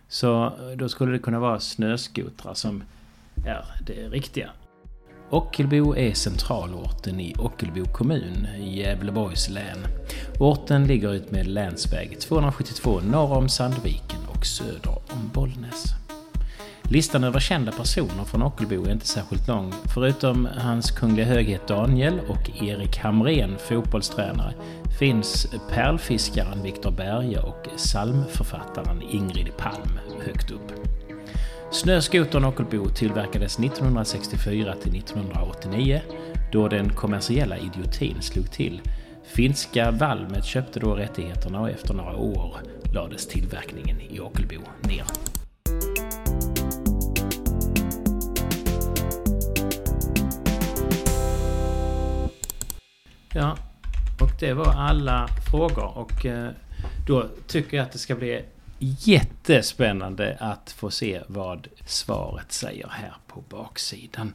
Så 0.07 0.53
då 0.75 0.89
skulle 0.89 1.11
det 1.11 1.19
kunna 1.19 1.39
vara 1.39 1.59
snöskotrar 1.59 2.53
som 2.53 2.83
är 3.45 3.65
det 3.85 4.09
riktiga. 4.09 4.49
Ockelbo 5.29 5.95
är 5.95 6.13
centralorten 6.13 7.19
i 7.19 7.35
Ockelbo 7.39 7.85
kommun 7.85 8.47
i 8.59 8.79
Gävleborgs 8.79 9.49
län. 9.49 9.77
Orten 10.39 10.87
ligger 10.87 11.13
utmed 11.13 11.47
länsväg 11.47 12.19
272 12.19 12.99
norr 12.99 13.37
om 13.37 13.49
Sandviken 13.49 14.19
och 14.35 14.45
söder 14.45 14.97
om 15.09 15.29
Bollnäs. 15.33 15.85
Listan 16.83 17.23
över 17.23 17.39
kända 17.39 17.71
personer 17.71 18.23
från 18.23 18.41
Ockelbo 18.41 18.85
är 18.85 18.91
inte 18.91 19.07
särskilt 19.07 19.47
lång. 19.47 19.73
Förutom 19.93 20.47
hans 20.57 20.91
kungliga 20.91 21.25
höghet 21.25 21.67
Daniel 21.67 22.19
och 22.19 22.63
Erik 22.63 22.97
Hamrén, 22.97 23.55
fotbollstränare, 23.57 24.53
finns 24.99 25.47
pärlfiskaren 25.69 26.63
Viktor 26.63 26.91
Berge 26.91 27.39
och 27.39 27.67
psalmförfattaren 27.77 29.01
Ingrid 29.11 29.57
Palm 29.57 29.99
högt 30.25 30.51
upp. 30.51 30.96
Snöskotern 31.71 32.45
Ockelbo 32.45 32.89
tillverkades 32.89 33.59
1964 33.59 34.75
till 34.75 34.97
1989 34.97 36.01
då 36.51 36.67
den 36.67 36.89
kommersiella 36.89 37.57
idiotin 37.57 38.21
slog 38.21 38.51
till. 38.51 38.81
Finska 39.23 39.91
Valmet 39.91 40.45
köpte 40.45 40.79
då 40.79 40.95
rättigheterna 40.95 41.61
och 41.61 41.69
efter 41.69 41.93
några 41.93 42.15
år 42.15 42.57
lades 42.93 43.27
tillverkningen 43.27 44.01
i 44.01 44.19
Ockelbo 44.19 44.61
ner. 44.81 45.03
Ja, 53.33 53.57
och 54.21 54.31
det 54.39 54.53
var 54.53 54.73
alla 54.73 55.27
frågor 55.51 55.97
och 55.97 56.25
eh, 56.25 56.49
då 57.07 57.25
tycker 57.47 57.77
jag 57.77 57.83
att 57.83 57.91
det 57.91 57.99
ska 57.99 58.15
bli 58.15 58.43
jättespännande 58.79 60.37
att 60.39 60.71
få 60.71 60.91
se 60.91 61.21
vad 61.27 61.67
svaret 61.85 62.51
säger 62.51 62.87
här 62.87 63.13
på 63.27 63.41
baksidan. 63.49 64.33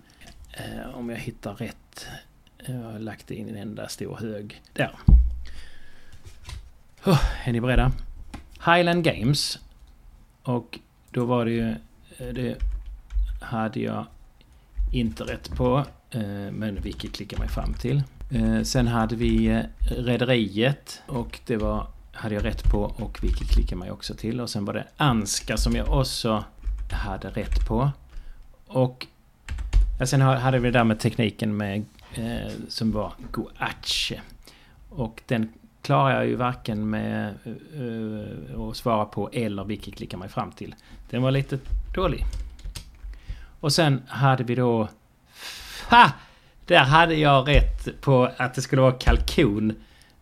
Eh, 0.52 0.94
om 0.94 1.10
jag 1.10 1.16
hittar 1.16 1.54
rätt. 1.54 2.06
Eh, 2.58 2.74
jag 2.74 2.92
har 2.92 2.98
lagt 2.98 3.30
in 3.30 3.48
en 3.48 3.56
enda 3.56 3.88
stor 3.88 4.16
hög. 4.16 4.62
Där. 4.72 4.96
Oh, 7.04 7.48
är 7.48 7.52
ni 7.52 7.60
beredda? 7.60 7.92
Highland 8.64 9.04
Games. 9.04 9.58
Och 10.42 10.78
då 11.10 11.24
var 11.24 11.44
det 11.44 11.50
ju... 11.50 11.70
Eh, 12.18 12.34
det 12.34 12.56
hade 13.40 13.80
jag 13.80 14.06
inte 14.92 15.24
rätt 15.24 15.50
på. 15.56 15.86
Eh, 16.10 16.20
men 16.50 16.78
vilket 16.82 17.12
klickar 17.12 17.38
mig 17.38 17.48
fram 17.48 17.74
till. 17.74 18.02
Sen 18.62 18.86
hade 18.86 19.16
vi 19.16 19.62
Rederiet 19.80 21.02
och 21.06 21.40
det 21.46 21.56
var 21.56 21.86
hade 22.12 22.34
jag 22.34 22.44
rätt 22.44 22.64
på 22.70 22.78
och 22.82 23.18
vilket 23.22 23.48
klickar 23.48 23.76
mig 23.76 23.90
också 23.90 24.14
till. 24.14 24.40
Och 24.40 24.50
sen 24.50 24.64
var 24.64 24.74
det 24.74 24.86
Anska 24.96 25.56
som 25.56 25.76
jag 25.76 25.88
också 25.88 26.44
hade 26.90 27.30
rätt 27.30 27.66
på. 27.68 27.90
Och 28.66 29.06
ja, 29.98 30.06
sen 30.06 30.20
hade 30.20 30.58
vi 30.58 30.70
det 30.70 30.78
där 30.78 30.84
med 30.84 31.00
tekniken 31.00 31.56
med 31.56 31.84
eh, 32.14 32.52
som 32.68 32.92
var 32.92 33.12
Goache. 33.30 34.20
Och 34.88 35.22
den 35.26 35.52
klarar 35.82 36.14
jag 36.14 36.26
ju 36.26 36.36
varken 36.36 36.90
med 36.90 37.34
eh, 37.74 38.60
att 38.60 38.76
svara 38.76 39.04
på 39.04 39.30
eller 39.32 39.64
vilket 39.64 39.94
klickar 39.94 40.18
mig 40.18 40.28
fram 40.28 40.52
till. 40.52 40.74
Den 41.10 41.22
var 41.22 41.30
lite 41.30 41.58
dålig. 41.94 42.24
Och 43.60 43.72
sen 43.72 44.02
hade 44.08 44.44
vi 44.44 44.54
då... 44.54 44.88
Ha! 45.90 46.10
Där 46.66 46.84
hade 46.84 47.14
jag 47.14 47.48
rätt 47.48 48.00
på 48.00 48.30
att 48.36 48.54
det 48.54 48.62
skulle 48.62 48.82
vara 48.82 48.92
kalkon. 48.92 49.72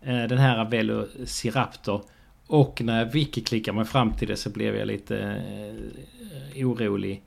Eh, 0.03 0.23
den 0.23 0.39
här 0.39 0.65
Velociraptor. 0.65 2.05
Och 2.47 2.81
när 2.83 2.99
jag 2.99 3.13
wiki-klickar 3.13 3.73
mig 3.73 3.85
fram 3.85 4.13
till 4.13 4.29
det 4.29 4.37
så 4.37 4.51
blev 4.51 4.77
jag 4.77 4.87
lite 4.87 5.19
eh, 6.55 6.67
orolig 6.67 7.23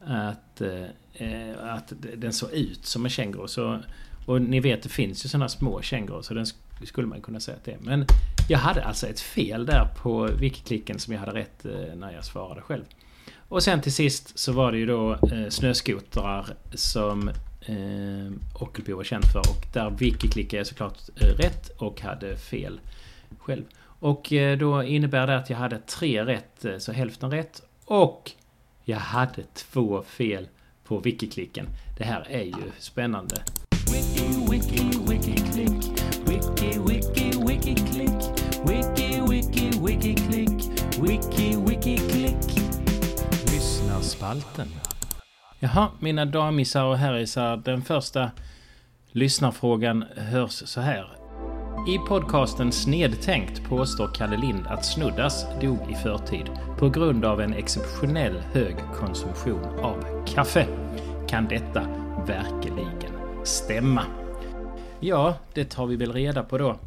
att, 0.00 0.60
eh, 0.60 0.82
eh 1.14 1.74
att 1.74 1.92
den 2.16 2.32
såg 2.32 2.52
ut 2.52 2.86
som 2.86 3.04
en 3.04 3.10
känguru. 3.10 3.48
Så, 3.48 3.78
och 4.26 4.42
ni 4.42 4.60
vet 4.60 4.82
det 4.82 4.88
finns 4.88 5.24
ju 5.24 5.28
sådana 5.28 5.48
små 5.48 5.82
kängurur 5.82 6.22
så 6.22 6.34
den 6.34 6.46
skulle 6.84 7.06
man 7.06 7.20
kunna 7.20 7.40
säga 7.40 7.56
att 7.56 7.64
det 7.64 7.72
är. 7.72 7.78
Men 7.80 8.06
jag 8.48 8.58
hade 8.58 8.84
alltså 8.84 9.06
ett 9.06 9.20
fel 9.20 9.66
där 9.66 9.88
på 10.02 10.26
wiki-klicken 10.26 10.98
som 10.98 11.12
jag 11.12 11.20
hade 11.20 11.34
rätt 11.34 11.64
eh, 11.64 11.96
när 11.96 12.12
jag 12.12 12.24
svarade 12.24 12.60
själv. 12.60 12.84
Och 13.48 13.62
sen 13.62 13.80
till 13.80 13.92
sist 13.92 14.38
så 14.38 14.52
var 14.52 14.72
det 14.72 14.78
ju 14.78 14.86
då 14.86 15.12
eh, 15.12 15.48
snöskotrar 15.48 16.46
som 16.74 17.30
eh, 17.60 18.32
Ockelbo 18.54 18.96
var 18.96 19.04
känd 19.04 19.24
för. 19.24 19.38
Och 19.38 19.66
där 19.72 19.90
wiki-klickade 19.90 20.56
jag 20.56 20.66
såklart 20.66 20.98
eh, 21.16 21.26
rätt 21.26 21.68
och 21.68 22.00
hade 22.00 22.36
fel 22.36 22.80
själv. 23.38 23.64
Och 24.00 24.32
eh, 24.32 24.58
då 24.58 24.82
innebär 24.82 25.26
det 25.26 25.36
att 25.36 25.50
jag 25.50 25.56
hade 25.56 25.78
tre 25.78 26.24
rätt, 26.24 26.64
eh, 26.64 26.78
så 26.78 26.92
hälften 26.92 27.30
rätt. 27.30 27.62
Och 27.84 28.30
jag 28.84 28.98
hade 28.98 29.42
två 29.54 30.02
fel 30.02 30.48
på 30.84 31.00
wiki-klicken. 31.00 31.66
Det 31.98 32.04
här 32.04 32.26
är 32.30 32.44
ju 32.44 32.72
spännande. 32.78 33.36
Wiki, 33.92 34.50
wiki, 34.50 34.84
wiki, 35.08 35.34
klick. 35.52 36.00
Wiki, 36.26 36.78
wiki, 36.78 37.30
wiki, 37.46 37.74
klick. 37.74 38.48
Wiki, 38.66 39.20
wiki, 39.30 39.70
wiki, 39.86 40.14
klick. 40.14 40.70
Wiki, 41.00 41.56
wiki, 41.56 41.96
klick. 41.96 42.60
Lyssnarspalten. 43.52 44.87
Jaha, 45.60 45.88
mina 46.00 46.24
damisar 46.24 46.84
och 46.84 46.96
herrisar. 46.96 47.56
Den 47.56 47.82
första 47.82 48.30
lyssnarfrågan 49.12 50.04
hörs 50.16 50.52
så 50.52 50.80
här. 50.80 51.16
I 51.88 51.98
podcasten 52.08 52.72
Snedtänkt 52.72 53.64
påstår 53.64 54.10
Kalle 54.14 54.36
Lind 54.36 54.66
att 54.66 54.84
Snuddas 54.84 55.46
dog 55.60 55.90
i 55.90 55.94
förtid 55.94 56.50
på 56.78 56.88
grund 56.88 57.24
av 57.24 57.40
en 57.40 57.52
exceptionell 57.52 58.38
hög 58.38 58.76
konsumtion 58.94 59.64
av 59.64 60.26
kaffe. 60.26 60.66
Kan 61.28 61.48
detta 61.48 61.80
verkligen 62.26 63.16
stämma? 63.44 64.04
Ja, 65.00 65.36
det 65.54 65.64
tar 65.64 65.86
vi 65.86 65.96
väl 65.96 66.12
reda 66.12 66.42
på 66.42 66.58
då. 66.58 66.78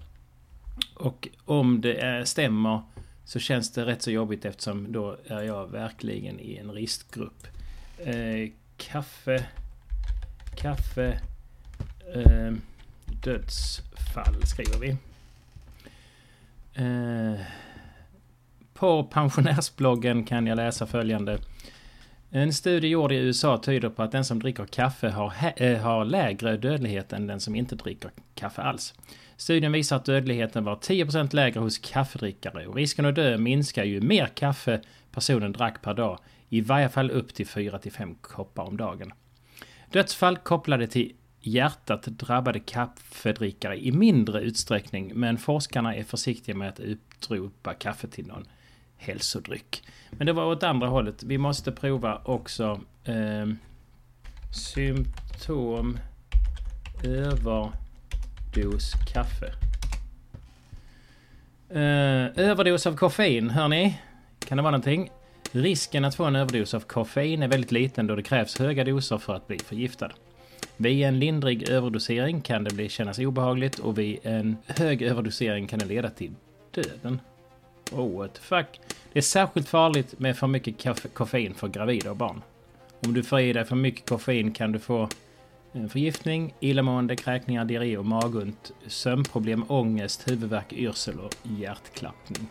Och 0.96 1.28
om 1.46 1.82
det 1.82 2.28
stämmer 2.28 2.82
så 3.26 3.40
känns 3.40 3.72
det 3.72 3.86
rätt 3.86 4.02
så 4.02 4.12
jobbigt 4.12 4.46
eftersom 4.46 4.92
då 4.92 5.18
är 5.28 5.44
jag 5.44 5.68
verkligen 5.68 6.40
i 6.40 6.58
en 6.58 6.72
riskgrupp. 6.72 7.48
Eh, 7.98 8.52
Kaffe... 8.90 9.46
Kaffe... 10.56 11.20
Eh, 12.16 12.54
dödsfall 13.24 14.46
skriver 14.46 14.78
vi. 14.80 14.90
Eh, 16.74 17.42
på 18.74 19.04
pensionärsbloggen 19.04 20.24
kan 20.24 20.48
jag 20.48 20.56
läsa 20.56 20.88
följande. 20.88 21.38
En 22.30 22.54
studie 22.54 22.88
gjord 22.88 23.12
i 23.12 23.16
USA 23.16 23.58
tyder 23.58 23.90
på 23.90 24.04
att 24.04 24.12
den 24.12 24.26
som 24.26 24.40
dricker 24.40 24.66
kaffe 24.66 25.10
har, 25.10 25.34
äh, 25.56 25.78
har 25.78 26.06
lägre 26.06 26.58
dödlighet 26.58 27.14
än 27.14 27.28
den 27.28 27.40
som 27.40 27.56
inte 27.56 27.76
dricker 27.76 28.12
kaffe 28.36 28.62
alls. 28.62 28.94
Studien 29.38 29.72
visar 29.72 29.96
att 29.96 30.06
dödligheten 30.06 30.64
var 30.64 30.76
10% 30.76 31.34
lägre 31.34 31.60
hos 31.60 31.78
kaffedrickare 31.78 32.68
och 32.68 32.76
risken 32.76 33.06
att 33.06 33.16
dö 33.16 33.38
minskar 33.38 33.84
ju 33.84 34.02
mer 34.02 34.28
kaffe 34.28 34.82
personen 35.12 35.52
drack 35.52 35.82
per 35.82 35.94
dag 35.94 36.20
i 36.54 36.62
varje 36.62 36.90
fall 36.90 37.12
upp 37.12 37.34
till 37.34 37.46
4-5 37.46 38.16
koppar 38.22 38.64
om 38.64 38.78
dagen. 38.78 39.12
Dödsfall 39.92 40.38
kopplade 40.38 40.88
till 40.88 41.14
hjärtat 41.40 42.04
drabbade 42.04 42.60
kaffedrickare 42.60 43.86
i 43.86 43.92
mindre 43.92 44.42
utsträckning 44.42 45.12
men 45.16 45.38
forskarna 45.38 45.96
är 45.96 46.04
försiktiga 46.04 46.56
med 46.56 46.70
att 46.70 46.80
utropa 46.80 47.74
kaffe 47.74 48.08
till 48.08 48.28
någon 48.28 48.48
hälsodryck. 48.98 49.84
Men 50.10 50.28
det 50.28 50.34
var 50.34 50.46
åt 50.46 50.64
andra 50.64 50.88
hållet. 50.88 51.24
Vi 51.24 51.38
måste 51.38 51.72
prova 51.72 52.22
också 52.26 52.80
eh, 53.04 53.48
symptom 54.54 55.98
överdos 57.04 58.94
kaffe. 59.14 59.54
Eh, 61.70 62.46
överdos 62.50 62.88
av 62.88 62.96
koffein, 62.96 63.50
hör 63.50 63.68
ni? 63.68 64.00
Kan 64.40 64.58
det 64.58 64.62
vara 64.62 64.72
någonting? 64.72 65.10
Risken 65.52 66.06
att 66.06 66.16
få 66.16 66.24
en 66.24 66.36
överdos 66.36 66.74
av 66.74 66.80
koffein 66.80 67.44
är 67.44 67.48
väldigt 67.48 67.72
liten 67.72 68.08
då 68.08 68.16
det 68.16 68.24
krävs 68.24 68.60
höga 68.60 68.84
doser 68.84 69.18
för 69.18 69.34
att 69.34 69.48
bli 69.48 69.60
förgiftad. 69.60 70.12
Vid 70.78 71.06
en 71.06 71.20
lindrig 71.20 71.70
överdosering 71.70 72.42
kan 72.42 72.64
det 72.64 72.74
bli 72.74 72.90
kännas 72.90 73.20
obehagligt 73.20 73.80
och 73.80 73.98
vid 73.98 74.20
en 74.24 74.58
hög 74.66 75.02
överdosering 75.02 75.68
kan 75.68 75.80
det 75.80 75.86
leda 75.86 76.10
till 76.10 76.34
döden. 76.72 77.20
Oh, 77.92 78.18
what 78.18 78.34
the 78.34 78.42
fuck. 78.42 78.80
Det 79.14 79.20
är 79.20 79.24
särskilt 79.24 79.68
farligt 79.68 80.20
med 80.20 80.38
för 80.38 80.48
mycket 80.48 80.88
koffein 81.14 81.54
för 81.54 81.68
gravida 81.68 82.12
och 82.12 82.18
barn. 82.18 82.42
Om 83.06 83.14
du 83.14 83.24
får 83.24 83.40
i 83.40 83.54
dig 83.54 83.66
för 83.66 83.76
mycket 83.76 84.10
koffein 84.10 84.52
kan 84.52 84.72
du 84.72 84.80
få 84.80 85.10
förgiftning, 85.72 86.54
illamående, 86.60 87.16
kräkningar, 87.16 87.66
diarré 87.66 87.98
och 87.98 88.06
magont, 88.06 88.72
sömnproblem, 88.88 89.66
ångest, 89.68 90.28
huvudvärk, 90.28 90.74
yrsel 90.74 91.20
och 91.20 91.36
hjärtklappning. 91.44 92.48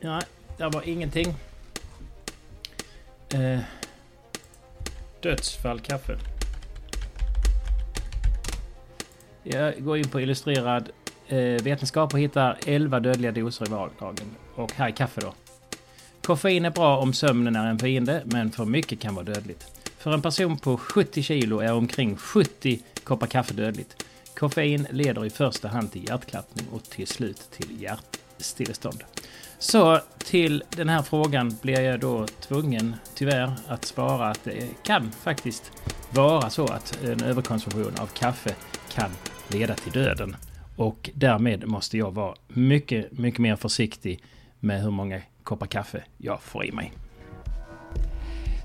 Ja, 0.00 0.22
där 0.58 0.70
var 0.70 0.88
ingenting. 0.88 1.34
Eh, 3.34 3.60
dödsfall 5.20 5.80
kaffe. 5.80 6.18
Jag 9.42 9.84
går 9.84 9.98
in 9.98 10.08
på 10.08 10.20
illustrerad 10.20 10.90
eh, 11.28 11.38
vetenskap 11.38 12.12
och 12.14 12.20
hittar 12.20 12.58
11 12.66 13.00
dödliga 13.00 13.32
doser 13.32 13.66
i 13.66 13.70
vardagen. 13.70 14.36
Och 14.54 14.72
här 14.72 14.86
är 14.86 14.90
kaffe 14.90 15.20
då. 15.20 15.34
Koffein 16.22 16.64
är 16.64 16.70
bra 16.70 16.98
om 16.98 17.12
sömnen 17.12 17.56
är 17.56 17.66
en 17.66 17.78
fiende, 17.78 18.22
men 18.24 18.50
för 18.50 18.64
mycket 18.64 19.00
kan 19.00 19.14
vara 19.14 19.24
dödligt. 19.24 19.66
För 19.98 20.14
en 20.14 20.22
person 20.22 20.58
på 20.58 20.76
70 20.76 21.22
kilo 21.22 21.60
är 21.60 21.72
omkring 21.72 22.16
70 22.16 22.80
koppar 23.04 23.26
kaffe 23.26 23.54
dödligt. 23.54 24.04
Koffein 24.34 24.86
leder 24.90 25.24
i 25.24 25.30
första 25.30 25.68
hand 25.68 25.92
till 25.92 26.08
hjärtklappning 26.08 26.66
och 26.72 26.82
till 26.82 27.06
slut 27.06 27.50
till 27.50 27.82
hjärtstillestånd. 27.82 29.04
Så 29.58 30.00
till 30.18 30.62
den 30.70 30.88
här 30.88 31.02
frågan 31.02 31.56
blir 31.62 31.80
jag 31.80 32.00
då 32.00 32.26
tvungen, 32.26 32.96
tyvärr, 33.14 33.52
att 33.68 33.84
svara 33.84 34.28
att 34.28 34.44
det 34.44 34.84
kan 34.84 35.10
faktiskt 35.10 35.72
vara 36.10 36.50
så 36.50 36.64
att 36.64 36.98
en 37.04 37.22
överkonsumtion 37.22 37.92
av 37.98 38.06
kaffe 38.06 38.54
kan 38.94 39.10
leda 39.48 39.74
till 39.74 39.92
döden. 39.92 40.36
Och 40.76 41.10
därmed 41.14 41.68
måste 41.68 41.98
jag 41.98 42.14
vara 42.14 42.34
mycket, 42.48 43.18
mycket 43.18 43.40
mer 43.40 43.56
försiktig 43.56 44.22
med 44.60 44.82
hur 44.82 44.90
många 44.90 45.20
koppar 45.42 45.66
kaffe 45.66 46.02
jag 46.18 46.42
får 46.42 46.64
i 46.64 46.72
mig. 46.72 46.92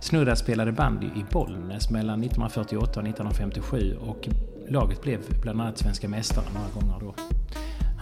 Snudda 0.02 0.36
spelade 0.36 0.72
bandy 0.72 1.06
i 1.08 1.26
Bollnäs 1.32 1.90
mellan 1.90 2.24
1948 2.24 3.00
och 3.00 3.08
1957 3.08 3.98
och 4.02 4.28
laget 4.70 5.02
blev 5.02 5.20
bland 5.42 5.62
annat 5.62 5.78
svenska 5.78 6.08
mästare 6.08 6.46
några 6.54 6.70
gånger 6.80 7.00
då. 7.00 7.16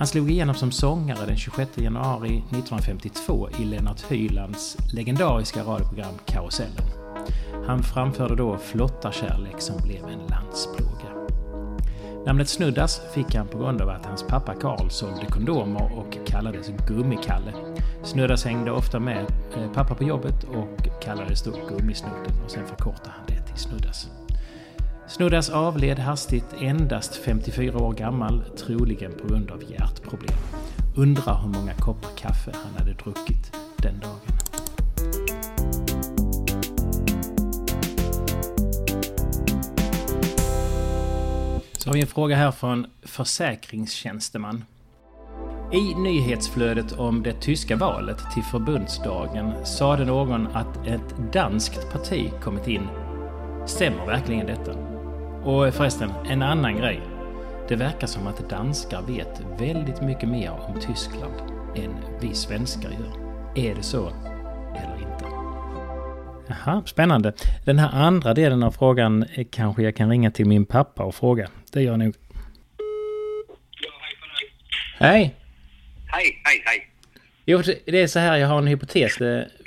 Han 0.02 0.08
slog 0.08 0.30
igenom 0.32 0.56
som 0.56 0.72
sångare 0.72 1.26
den 1.26 1.38
26 1.38 1.78
januari 1.78 2.38
1952 2.38 3.50
i 3.60 3.66
Lennart 3.66 4.02
Hylands 4.12 4.78
legendariska 4.94 5.64
radioprogram 5.64 6.14
Karusellen. 6.26 6.86
Han 7.68 7.84
framförde 7.84 8.36
då 8.36 8.58
Flotta 8.58 9.12
kärlek 9.12 9.62
som 9.62 9.78
blev 9.84 10.04
en 10.04 10.28
landsplåga. 10.30 11.28
Namnet 12.26 12.50
Snuddas 12.50 13.02
fick 13.14 13.36
han 13.36 13.48
på 13.48 13.58
grund 13.58 13.82
av 13.82 13.90
att 13.90 14.06
hans 14.06 14.24
pappa 14.24 14.56
Karl 14.56 14.90
sålde 14.90 15.26
kondomer 15.26 15.92
och 15.98 16.28
kallades 16.28 16.72
Gummikalle. 16.88 17.54
Snuddas 18.04 18.46
hängde 18.46 18.72
ofta 18.72 19.00
med 19.00 19.26
eh, 19.58 19.72
pappa 19.74 19.96
på 19.96 20.04
jobbet 20.04 20.44
och 20.44 21.02
kallades 21.02 21.44
då 21.44 21.52
Gummisnudden 21.52 22.44
och 22.46 22.52
sen 22.52 22.68
förkortade 22.68 23.10
han 23.10 23.26
det 23.28 23.42
till 23.48 23.58
Snuddas. 23.58 24.21
Snuddas 25.12 25.50
avled 25.50 26.00
hastigt 26.00 26.45
endast 26.60 27.15
54 27.15 27.78
år 27.78 27.93
gammal, 27.93 28.43
troligen 28.58 29.12
på 29.21 29.28
grund 29.28 29.52
av 29.52 29.63
hjärtproblem. 29.71 30.38
Undrar 30.95 31.41
hur 31.41 31.50
många 31.50 31.74
koppar 31.74 32.10
kaffe 32.17 32.52
han 32.63 32.74
hade 32.78 32.93
druckit 32.93 33.58
den 33.78 34.00
dagen. 34.00 34.19
Så 41.78 41.89
har 41.89 41.93
vi 41.93 42.02
en 42.02 42.08
fråga 42.08 42.36
här 42.36 42.52
från 42.52 42.88
försäkringstjänsteman. 43.02 44.63
I 45.74 45.95
nyhetsflödet 45.95 46.91
om 46.91 47.24
det 47.24 47.41
tyska 47.41 47.76
valet 47.76 48.32
till 48.34 48.43
förbundsdagen 48.43 49.65
sade 49.65 50.06
någon 50.06 50.47
att 50.47 50.88
ett 50.88 51.34
danskt 51.34 51.91
parti 51.91 52.32
kommit 52.43 52.67
in. 52.67 52.88
Stämmer 53.65 54.06
verkligen 54.06 54.47
detta? 54.47 54.91
Och 55.44 55.74
förresten, 55.74 56.12
en 56.30 56.42
annan 56.42 56.78
grej. 56.78 57.02
Det 57.70 57.76
verkar 57.76 58.08
som 58.08 58.28
att 58.28 58.50
danskar 58.50 59.02
vet 59.02 59.42
väldigt 59.60 60.02
mycket 60.02 60.30
mer 60.30 60.52
om 60.52 60.80
Tyskland 60.80 61.34
än 61.76 61.96
vi 62.22 62.36
svenskar 62.36 62.90
gör. 62.90 63.32
Är 63.56 63.76
det 63.76 63.84
så? 63.84 64.08
Eller 64.76 64.96
inte? 64.96 65.26
Jaha, 66.48 66.84
spännande. 66.86 67.34
Den 67.66 67.80
här 67.80 67.90
andra 67.94 68.34
delen 68.34 68.64
av 68.64 68.72
frågan 68.72 69.26
kanske 69.52 69.84
jag 69.84 69.96
kan 69.96 70.10
ringa 70.10 70.32
till 70.32 70.46
min 70.46 70.66
pappa 70.66 71.04
och 71.04 71.16
fråga. 71.16 71.50
Det 71.72 71.82
gör 71.82 71.92
jag 71.92 72.00
nog. 72.00 72.16
Hej! 75.00 75.36
Hej, 76.08 76.42
hej, 76.44 76.64
hej. 76.66 76.88
Jo, 77.46 77.62
det 77.86 78.02
är 78.02 78.08
så 78.08 78.20
här, 78.20 78.38
jag 78.38 78.48
har 78.48 78.58
en 78.58 78.68
hypotes. 78.68 79.18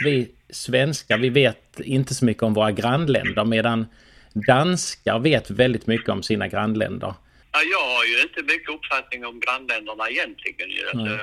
Vi 0.04 0.30
svenskar, 0.50 1.18
vi 1.18 1.28
vet 1.28 1.80
inte 1.80 2.14
så 2.14 2.24
mycket 2.24 2.42
om 2.42 2.54
våra 2.54 2.72
grannländer 2.72 3.44
medan 3.44 3.86
danskar 4.34 5.18
vet 5.18 5.50
väldigt 5.50 5.86
mycket 5.86 6.08
om 6.08 6.22
sina 6.22 6.48
grannländer. 6.48 7.14
Ja, 7.52 7.60
jag 7.72 7.94
har 7.96 8.04
ju 8.04 8.22
inte 8.22 8.42
mycket 8.42 8.70
uppfattning 8.70 9.26
om 9.26 9.40
grannländerna 9.40 10.10
egentligen 10.10 10.70
ju. 10.70 10.86
Alltså, 10.88 11.18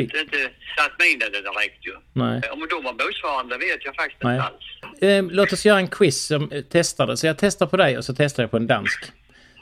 inte, 0.00 0.18
inte 0.18 0.50
satt 0.76 0.98
mig 0.98 1.12
in 1.12 1.16
i 1.22 1.24
det 1.30 1.40
direkt 1.40 1.86
ju. 1.86 1.96
Nej. 2.12 2.42
Om 2.52 2.66
de 2.70 2.84
var 2.84 2.92
motsvarande 2.92 3.58
vet 3.58 3.84
jag 3.84 3.94
faktiskt 3.96 4.22
Nej. 4.22 4.34
inte 4.36 4.46
alls. 4.46 5.02
Eh, 5.02 5.24
låt 5.30 5.52
oss 5.52 5.66
göra 5.66 5.78
en 5.78 5.88
quiz 5.88 6.26
som 6.26 6.52
eh, 6.52 6.64
testar 6.70 7.06
det. 7.06 7.16
Så 7.16 7.26
jag 7.26 7.38
testar 7.38 7.66
på 7.66 7.76
dig 7.76 7.98
och 7.98 8.04
så 8.04 8.14
testar 8.14 8.42
jag 8.42 8.50
på 8.50 8.56
en 8.56 8.66
dansk. 8.66 9.04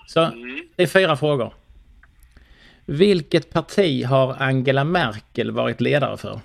Så 0.07 0.21
Mm. 0.21 0.63
det 0.77 0.83
är 0.83 0.87
fyra 0.87 1.17
frågor. 1.17 1.55
Vilket 2.87 3.51
parti 3.53 4.05
har 4.05 4.37
Angela 4.39 4.85
Merkel 4.85 5.51
varit 5.51 5.81
ledare 5.81 6.17
för? 6.17 6.41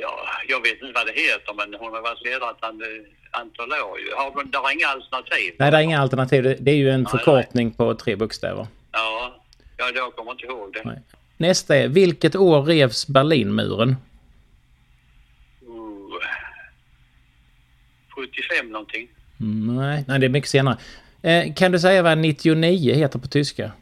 Ja, 0.00 0.26
jag 0.48 0.62
vet 0.62 0.72
inte 0.72 0.92
vad 0.94 1.06
det 1.06 1.12
heter 1.12 1.54
men 1.54 1.74
hon 1.80 1.92
har 1.92 2.00
varit 2.02 2.24
ledare 2.24 2.54
an- 2.60 2.82
antal 3.30 3.72
år. 3.72 4.16
Har 4.16 4.30
hon, 4.30 4.50
där 4.50 4.68
är 4.68 4.72
inga 4.72 4.86
alternativ? 4.86 5.54
Nej, 5.58 5.70
det 5.70 5.76
är 5.76 5.80
inga 5.82 6.00
alternativ. 6.00 6.56
Det- 6.60 6.70
är 6.70 6.74
ju 6.76 6.90
en 6.90 7.02
Nej, 7.02 7.10
förkortning 7.10 7.70
på 7.70 7.94
tre 7.94 8.16
bokstäver. 8.16 8.66
Ja, 8.92 9.40
ja 9.76 9.90
jag 9.94 10.16
kommer 10.16 10.32
inte 10.32 10.44
ihåg 10.46 10.72
det. 10.72 10.82
Nej. 10.84 10.98
Nästa 11.36 11.76
är, 11.76 11.88
vilket 11.88 12.36
år 12.36 12.62
revs 12.62 13.06
Berlinmuren? 13.06 13.88
Uh, 15.62 16.20
75 18.14 18.72
någonting. 18.72 19.08
Mm, 19.40 19.76
Nej, 19.76 20.04
nej, 20.08 20.18
det 20.20 20.26
är 20.26 20.30
mycket 20.30 20.50
senare. 20.50 20.76
Eh, 21.22 21.54
kan 21.54 21.72
du 21.72 21.78
säga 21.80 22.02
vad 22.02 22.18
99 22.18 22.94
heter 22.94 23.18
på 23.18 23.28
tyska? 23.28 23.72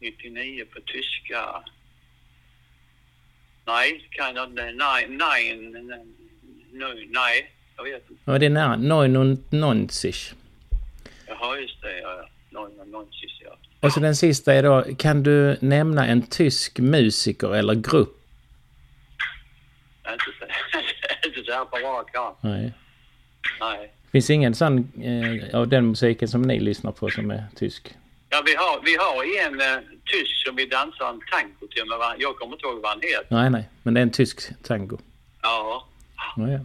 99 0.00 0.64
på 0.64 0.80
tyska. 0.80 1.62
Nej, 3.66 4.08
kan 4.10 4.34
jag 4.34 4.48
inte. 4.48 4.62
Nej, 4.62 5.06
nej, 5.08 5.56
nej, 6.72 7.08
nej, 7.10 7.50
jag 7.76 7.84
vet 7.84 8.10
inte. 8.10 8.22
Ja, 8.24 8.38
det 8.38 8.46
är 8.46 8.50
nära. 8.50 8.76
99. 8.76 10.10
Jaha, 11.26 11.58
just 11.58 11.82
det. 11.82 12.00
Ja, 12.00 12.28
ja. 12.50 12.68
99, 12.68 13.06
ja. 13.44 13.58
Och 13.80 13.92
så 13.92 14.00
den 14.00 14.16
sista 14.16 14.54
är 14.54 14.62
då, 14.62 14.84
kan 14.98 15.22
du 15.22 15.56
nämna 15.60 16.06
en 16.06 16.22
tysk 16.22 16.78
musiker 16.78 17.54
eller 17.54 17.74
grupp? 17.74 18.20
Inte 21.26 21.44
så, 21.44 21.52
här 21.52 21.64
på 21.64 21.76
rak 21.76 22.14
arm. 22.14 22.34
Nej. 22.40 22.72
Nej. 23.60 23.92
Finns 24.12 24.30
ingen 24.30 24.54
sån 24.54 24.92
eh, 25.02 25.60
av 25.60 25.68
den 25.68 25.86
musiken 25.86 26.28
som 26.28 26.42
ni 26.42 26.60
lyssnar 26.60 26.92
på 26.92 27.10
som 27.10 27.30
är 27.30 27.44
tysk? 27.56 27.94
Ja, 28.28 28.42
vi 28.46 28.54
har, 28.54 28.80
vi 28.84 28.96
har 28.96 29.46
en 29.46 29.54
uh, 29.54 29.93
tysk 30.04 30.46
som 30.46 30.56
vi 30.56 30.66
dansar 30.66 31.08
en 31.08 31.20
tango 31.30 31.66
till, 31.70 31.84
men 31.86 31.98
jag 32.18 32.36
kommer 32.36 32.52
inte 32.52 32.66
ihåg 32.66 32.82
vad 32.82 32.90
han 32.90 33.00
heter. 33.00 33.26
Nej, 33.28 33.50
nej. 33.50 33.68
Men 33.82 33.94
det 33.94 34.00
är 34.00 34.02
en 34.02 34.10
tysk 34.10 34.62
tango. 34.62 34.98
Ja. 35.42 35.86
Ja, 36.36 36.48
ja. 36.50 36.60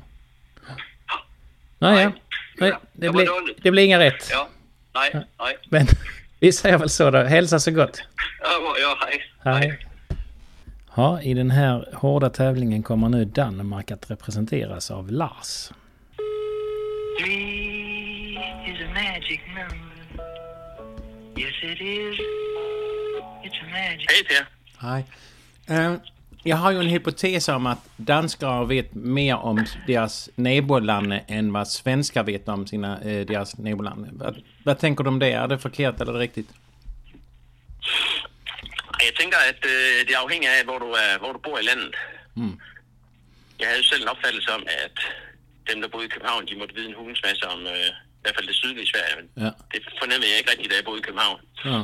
Nej, 1.79 2.03
ja. 2.03 2.11
Nej, 2.57 2.73
det, 2.93 3.09
blir, 3.09 3.29
det 3.63 3.71
blir 3.71 3.83
inga 3.83 3.99
rätt. 3.99 4.29
Ja. 4.31 4.47
Nej, 4.93 5.25
nej. 5.39 5.57
Men 5.69 5.87
vi 6.39 6.51
säger 6.51 6.77
väl 6.77 6.89
så 6.89 7.11
då. 7.11 7.17
Hälsa 7.17 7.59
så 7.59 7.71
gott. 7.71 8.01
Ja, 8.41 8.75
ja, 8.81 8.97
hej. 9.05 9.23
Hej. 9.39 9.85
Ja, 10.95 11.21
i 11.21 11.33
den 11.33 11.51
här 11.51 11.89
hårda 11.93 12.29
tävlingen 12.29 12.83
kommer 12.83 13.09
nu 13.09 13.25
Danmark 13.25 13.91
att 13.91 14.11
representeras 14.11 14.91
av 14.91 15.11
Lars. 15.11 15.71
Three 17.19 18.37
is 18.67 18.81
a 18.81 18.93
magic 18.93 19.39
number. 19.47 19.89
Yes, 21.37 21.63
it 21.63 21.81
is. 21.81 22.19
Hej. 23.53 24.05
Hej. 24.79 25.05
Eh, 25.69 25.93
jag 26.43 26.55
har 26.55 26.71
ju 26.71 26.79
en 26.79 26.87
hypotes 26.89 27.47
om 27.47 27.65
att 27.65 27.77
danskar 27.97 28.65
vet 28.65 28.93
mer 28.95 29.35
om 29.35 29.65
deras 29.87 30.29
neighborland 30.35 31.13
än 31.27 31.53
vad 31.53 31.67
svenskar 31.67 32.23
vet 32.23 32.47
om 32.49 32.67
sina, 32.67 33.01
eh, 33.01 33.25
deras 33.25 33.57
neighborland. 33.57 34.07
Vad, 34.11 34.41
vad 34.65 34.79
tänker 34.79 35.03
du 35.03 35.07
om 35.07 35.19
det? 35.19 35.31
Är 35.31 35.47
det 35.47 35.59
förkert 35.59 36.01
eller 36.01 36.13
riktigt? 36.13 36.49
Jeg 39.05 39.13
tænker, 39.19 39.37
at 39.51 39.61
øh, 39.65 40.07
det 40.07 40.13
afhænger 40.23 40.49
af, 40.57 40.63
hvor 40.65 40.79
du, 40.79 40.89
er, 40.91 41.19
hvor 41.19 41.31
du 41.33 41.39
bor 41.39 41.57
i 41.59 41.63
landet. 41.63 41.95
Mm. 42.35 42.59
Jeg 43.59 43.67
havde 43.67 43.79
jo 43.83 43.87
selv 43.91 44.01
en 44.01 44.07
opfattelse 44.07 44.49
om, 44.57 44.63
at 44.85 44.95
dem, 45.69 45.81
der 45.81 45.87
boede 45.87 46.05
i 46.05 46.09
København, 46.09 46.47
de 46.47 46.55
måtte 46.59 46.75
vide 46.75 46.87
en 46.89 46.95
hulens 46.99 47.21
masse 47.27 47.43
om 47.53 47.59
i 47.61 48.21
hvert 48.21 48.35
fald 48.35 48.47
det 48.47 48.55
sydlige 48.55 48.87
Sverige. 48.93 49.15
Men 49.19 49.25
Ja. 49.45 49.51
det 49.73 49.79
fornemmede 50.01 50.29
jeg 50.31 50.37
ikke 50.39 50.51
rigtigt, 50.51 50.69
da 50.71 50.75
jeg 50.75 50.85
boede 50.85 50.99
i 50.99 51.07
København. 51.07 51.39
ja. 51.65 51.81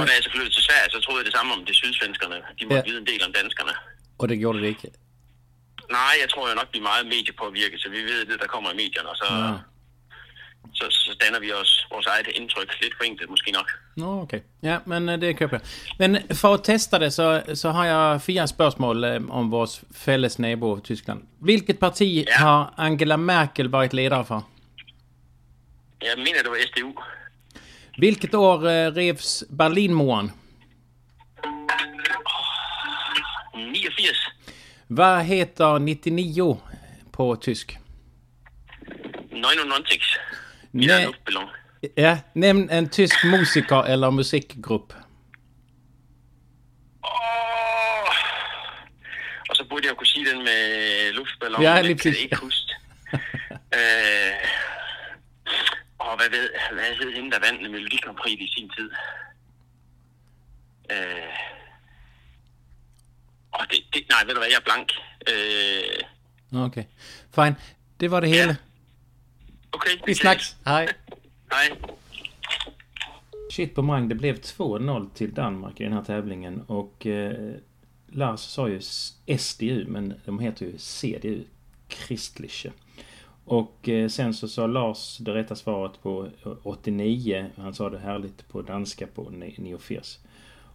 Og 0.00 0.04
da 0.08 0.12
jeg 0.16 0.22
så 0.26 0.30
flyttede 0.34 0.54
til 0.54 0.62
Sverige, 0.68 0.88
så 0.94 1.00
troede 1.04 1.18
jeg 1.20 1.26
det 1.30 1.34
samme 1.38 1.50
om 1.56 1.64
de 1.68 1.74
sydsvenskerne. 1.74 2.36
De 2.58 2.64
måtte 2.66 2.76
Ja. 2.84 2.88
vide 2.88 2.98
en 3.04 3.06
del 3.06 3.20
om 3.26 3.32
danskerne. 3.40 3.72
Och 4.18 4.28
det 4.28 4.36
gjorde 4.38 4.58
det 4.62 4.68
ikke? 4.74 4.88
Nej, 5.90 6.14
jeg 6.22 6.28
tror 6.32 6.48
jo 6.50 6.54
nok, 6.54 6.68
vi 6.72 6.78
er 6.78 6.82
meget 6.82 7.06
mediepåvirket, 7.06 7.80
så 7.80 7.88
vi 7.96 8.00
ved 8.10 8.20
det, 8.30 8.36
der 8.42 8.46
kommer 8.54 8.68
i 8.72 8.76
medierne, 8.82 9.08
og 9.08 9.16
så, 9.16 9.26
Ja. 9.34 9.52
så, 10.78 10.84
så 10.90 11.16
danner 11.22 11.40
vi 11.40 11.52
os 11.52 11.86
vores 11.92 12.06
eget 12.06 12.26
indtryk 12.38 12.70
lidt 12.82 12.94
forenklet 12.96 13.30
måske 13.30 13.50
nok. 13.50 13.68
Nå, 13.96 14.20
okej. 14.22 14.40
Ja, 14.62 14.78
men 14.86 15.08
eh, 15.08 15.20
det 15.20 15.38
köper 15.38 15.56
jag. 15.58 15.62
Men 15.98 16.36
för 16.36 16.54
att 16.54 16.64
testa 16.64 16.98
det 16.98 17.10
så, 17.10 17.42
så 17.54 17.68
har 17.68 17.84
jag 17.86 18.22
fyra 18.22 18.46
spörsmål 18.46 19.04
eh, 19.04 19.20
om 19.30 19.50
vår 19.50 19.68
fälles 19.94 20.38
neighbor 20.38 20.80
Tyskland. 20.80 21.26
Vilket 21.42 21.80
parti 21.80 22.24
Ja. 22.28 22.34
har 22.44 22.74
Angela 22.76 23.16
Merkel 23.16 23.68
varit 23.68 23.92
ledare 23.92 24.24
för? 24.24 24.42
Jeg 26.00 26.18
mener, 26.18 26.42
det 26.42 26.50
var 26.50 26.58
SDU. 26.66 26.92
Vilket 27.98 28.34
år 28.34 28.68
eh, 28.68 28.92
revs 28.92 29.44
Berlinmuren? 29.58 30.30
89. 33.54 34.14
Vad 34.86 35.24
heter 35.24 35.78
99 35.78 36.60
på 37.12 37.36
tysk? 37.36 37.78
99. 39.30 40.18
Wieder 40.72 40.98
Nej. 40.98 41.48
Ja, 41.94 42.18
nämn 42.34 42.70
en 42.70 42.88
tysk 42.88 43.24
musiker 43.24 43.82
eller 43.84 44.10
musikgrupp. 44.10 44.92
Åh! 47.02 48.08
Og 49.50 49.56
så 49.56 49.64
burde 49.70 49.84
jeg 49.86 49.90
jo 49.90 49.94
kunne 49.96 50.06
sige 50.06 50.24
den 50.30 50.38
med 50.44 51.12
luftballon, 51.14 51.62
Ja, 51.62 51.74
men 51.82 51.84
det 51.96 52.00
kan 52.30 52.38
huske. 52.42 52.74
øh, 53.74 54.32
og 56.10 56.16
hvad 56.16 56.30
ved, 56.30 56.48
hvad 56.72 56.90
hed 57.00 57.12
hende, 57.16 57.30
der 57.30 57.40
vandt 57.46 57.70
Melodi 57.70 57.96
Grand 57.96 58.16
Prix 58.16 58.38
i 58.40 58.48
sin 58.54 58.70
tid? 58.76 58.90
Øh, 60.90 61.32
Oh, 63.52 63.66
det, 63.70 63.78
det, 63.92 64.02
nej, 64.10 64.24
vet 64.26 64.34
du 64.34 64.40
hvad, 64.40 64.48
jeg 64.48 64.56
er 64.56 64.64
blank. 64.64 64.92
Øh. 65.28 66.64
Okay. 66.64 66.84
Fine. 67.34 67.56
Det 68.00 68.10
var 68.10 68.20
det 68.20 68.28
hela. 68.28 68.56
okay. 69.72 69.90
Vi 70.06 70.14
snacks. 70.14 70.56
Hej. 70.66 70.86
Hej. 71.52 71.78
Shit 73.50 73.74
på 73.74 73.82
Mang, 73.82 74.10
det 74.10 74.18
blev 74.18 74.34
2-0 74.34 75.14
till 75.14 75.36
Danmark 75.36 75.80
i 75.80 75.84
den 75.84 75.92
här 75.92 76.04
tävlingen 76.04 76.64
och 76.68 77.06
eh, 77.06 77.54
Lars 78.08 78.40
sa 78.40 78.66
ju 78.68 78.80
SDU 79.38 79.84
men 79.88 80.20
de 80.26 80.38
heter 80.38 80.66
ju 80.66 80.78
CDU, 80.78 81.44
Christliche. 81.88 82.72
Och 83.48 83.88
eh, 83.88 84.08
sen 84.08 84.34
så 84.34 84.48
sa 84.48 84.66
Lars 84.66 85.18
det 85.18 85.34
rätta 85.34 85.54
svaret 85.54 86.02
på 86.02 86.28
89. 86.62 87.46
Han 87.56 87.74
sa 87.74 87.90
det 87.90 87.98
härligt 87.98 88.48
på 88.48 88.62
danska 88.62 89.06
på 89.06 89.30
Ni- 89.30 89.52
89. 89.52 90.00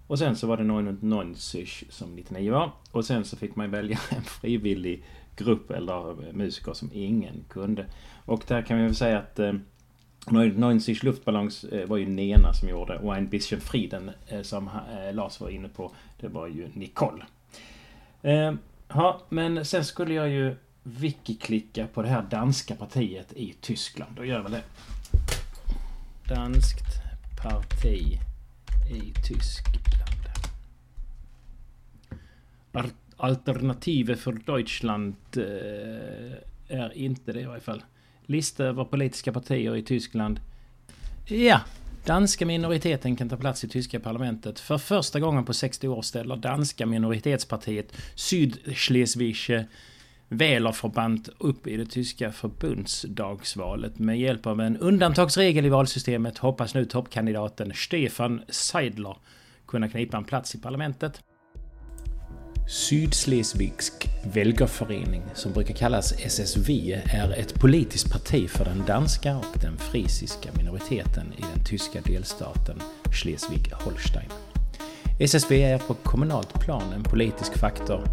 Och 0.07 0.19
sen 0.19 0.35
så 0.35 0.47
var 0.47 0.57
det 0.57 0.63
990 0.63 1.65
som 1.89 2.15
99 2.15 2.51
var. 2.51 2.71
Och 2.91 3.05
sen 3.05 3.25
så 3.25 3.37
fick 3.37 3.55
man 3.55 3.71
välja 3.71 3.99
en 4.09 4.21
frivillig 4.21 5.03
grupp 5.35 5.71
eller 5.71 6.09
eh, 6.27 6.33
musiker 6.33 6.73
som 6.73 6.89
ingen 6.93 7.45
kunde. 7.49 7.85
Och 8.25 8.43
där 8.47 8.61
kan 8.61 8.77
vi 8.77 8.83
väl 8.83 8.95
säga 8.95 9.17
att 9.17 9.39
eh, 9.39 9.53
90 10.31 11.03
luftballongs 11.05 11.63
eh, 11.63 11.87
var 11.87 11.97
ju 11.97 12.05
Nena 12.07 12.53
som 12.53 12.69
gjorde 12.69 12.97
och 12.97 13.13
Ein 13.15 13.29
bisschen 13.29 13.61
Frieden 13.61 14.11
eh, 14.27 14.41
som 14.41 14.67
eh, 14.67 15.13
Lars 15.13 15.39
var 15.41 15.49
inne 15.49 15.69
på. 15.69 15.91
Det 16.19 16.27
var 16.27 16.47
ju 16.47 16.67
Nicole. 16.73 17.23
Eh, 18.21 18.53
ja, 18.87 19.21
men 19.29 19.65
sen 19.65 19.85
skulle 19.85 20.13
jag 20.13 20.29
ju 20.29 20.55
wiki-klicka 20.83 21.87
på 21.87 22.01
det 22.01 22.07
här 22.07 22.21
danska 22.21 22.75
partiet 22.75 23.33
i 23.33 23.53
Tyskland. 23.61 24.15
Då 24.15 24.25
gör 24.25 24.43
vi 24.43 24.51
det. 24.51 24.63
Danskt 26.27 26.85
parti 27.41 28.19
i 28.91 29.13
Tyskland. 29.27 29.73
Alternativet 32.71 32.99
Alternative 33.17 34.15
för 34.15 34.33
Deutschland 34.33 35.15
eh, 35.35 36.77
är 36.79 36.97
inte 36.97 37.33
det 37.33 37.41
i 37.41 37.45
varje 37.45 37.61
fall. 37.61 37.83
Lista 38.25 38.63
över 38.63 38.85
politiska 38.85 39.33
partier 39.33 39.75
i 39.75 39.83
Tyskland. 39.83 40.39
Ja, 41.25 41.61
danska 42.05 42.45
minoriteten 42.45 43.15
kan 43.15 43.29
ta 43.29 43.37
plats 43.37 43.63
i 43.63 43.67
tyska 43.67 43.99
parlamentet. 43.99 44.59
För 44.59 44.77
första 44.77 45.19
gången 45.19 45.45
på 45.45 45.53
60 45.53 45.87
år 45.87 46.01
ställer 46.01 46.35
danska 46.35 46.85
minoritetspartiet 46.85 47.93
Sydschleswische 48.15 49.65
Wählerverband 50.29 51.29
upp 51.37 51.67
i 51.67 51.77
det 51.77 51.85
tyska 51.85 52.31
förbundsdagsvalet. 52.31 53.99
Med 53.99 54.19
hjälp 54.19 54.47
av 54.47 54.61
en 54.61 54.77
undantagsregel 54.77 55.65
i 55.65 55.69
valsystemet 55.69 56.37
hoppas 56.37 56.73
nu 56.73 56.85
toppkandidaten 56.85 57.71
Stefan 57.75 58.41
Seidler 58.49 59.17
kunna 59.67 59.89
knipa 59.89 60.17
en 60.17 60.23
plats 60.23 60.55
i 60.55 60.59
parlamentet. 60.59 61.21
Sydslesvigsk 62.69 64.07
välgerförening, 64.33 65.21
som 65.33 65.53
brukar 65.53 65.73
kallas 65.73 66.13
SSV, 66.19 66.93
är 67.05 67.39
ett 67.39 67.53
politiskt 67.53 68.11
parti 68.11 68.49
för 68.49 68.65
den 68.65 68.83
danska 68.87 69.37
och 69.37 69.59
den 69.61 69.77
frisiska 69.77 70.49
minoriteten 70.57 71.33
i 71.37 71.41
den 71.55 71.65
tyska 71.65 72.01
delstaten 72.01 72.81
Schleswig-Holstein. 73.03 74.31
SSV 75.19 75.51
är 75.51 75.77
på 75.77 75.93
kommunalt 75.93 76.53
plan 76.53 76.93
en 76.93 77.03
politisk 77.03 77.57
faktor. 77.57 78.03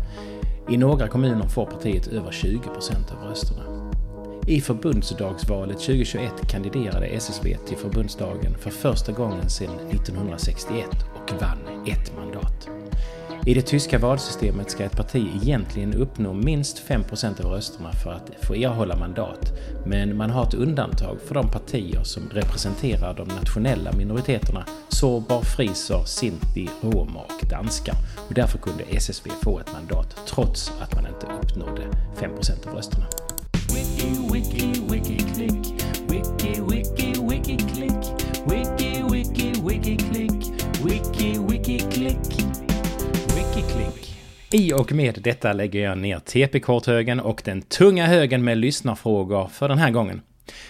I 0.70 0.76
några 0.76 1.08
kommuner 1.08 1.48
får 1.48 1.66
partiet 1.66 2.06
över 2.06 2.32
20 2.32 2.58
procent 2.58 3.12
av 3.12 3.28
rösterna. 3.28 3.62
I 4.46 4.60
förbundsdagsvalet 4.60 5.78
2021 5.78 6.48
kandiderade 6.50 7.06
SSV 7.06 7.56
till 7.66 7.76
förbundsdagen 7.76 8.54
för 8.58 8.70
första 8.70 9.12
gången 9.12 9.50
sedan 9.50 9.74
1961 9.90 10.86
och 11.14 11.40
vann 11.40 11.86
ett 11.86 12.16
mandat. 12.16 12.79
I 13.46 13.54
det 13.54 13.62
tyska 13.62 13.98
valsystemet 13.98 14.70
ska 14.70 14.84
ett 14.84 14.96
parti 14.96 15.28
egentligen 15.42 15.94
uppnå 15.94 16.32
minst 16.32 16.82
5% 16.88 17.44
av 17.44 17.50
rösterna 17.50 17.92
för 17.92 18.12
att 18.12 18.30
få 18.42 18.54
erhålla 18.54 18.96
mandat. 18.96 19.52
Men 19.86 20.16
man 20.16 20.30
har 20.30 20.46
ett 20.46 20.54
undantag 20.54 21.18
för 21.26 21.34
de 21.34 21.48
partier 21.48 22.02
som 22.02 22.22
representerar 22.30 23.14
de 23.14 23.28
nationella 23.28 23.92
minoriteterna 23.92 24.64
sorber, 24.88 25.40
friser, 25.40 26.04
sinti, 26.04 26.68
romer 26.82 27.24
och 27.24 27.48
danskar. 27.48 27.94
Och 28.28 28.34
därför 28.34 28.58
kunde 28.58 28.84
SSV 28.84 29.30
få 29.42 29.58
ett 29.58 29.72
mandat 29.72 30.16
trots 30.26 30.72
att 30.80 30.94
man 30.94 31.06
inte 31.06 31.26
uppnådde 31.42 31.82
5% 32.16 32.68
av 32.68 32.74
rösterna. 32.74 33.06
Wiki, 33.74 34.06
wiki, 34.32 34.82
wiki. 34.90 35.24
Wiki, 35.38 35.79
I 44.52 44.72
och 44.72 44.92
med 44.92 45.18
detta 45.22 45.52
lägger 45.52 45.80
jag 45.80 45.98
ner 45.98 46.18
TP-korthögen 46.18 47.20
och 47.20 47.42
den 47.44 47.62
tunga 47.62 48.06
högen 48.06 48.44
med 48.44 48.58
lyssnarfrågor 48.58 49.46
för 49.46 49.68
den 49.68 49.78
här 49.78 49.90
gången. 49.90 50.22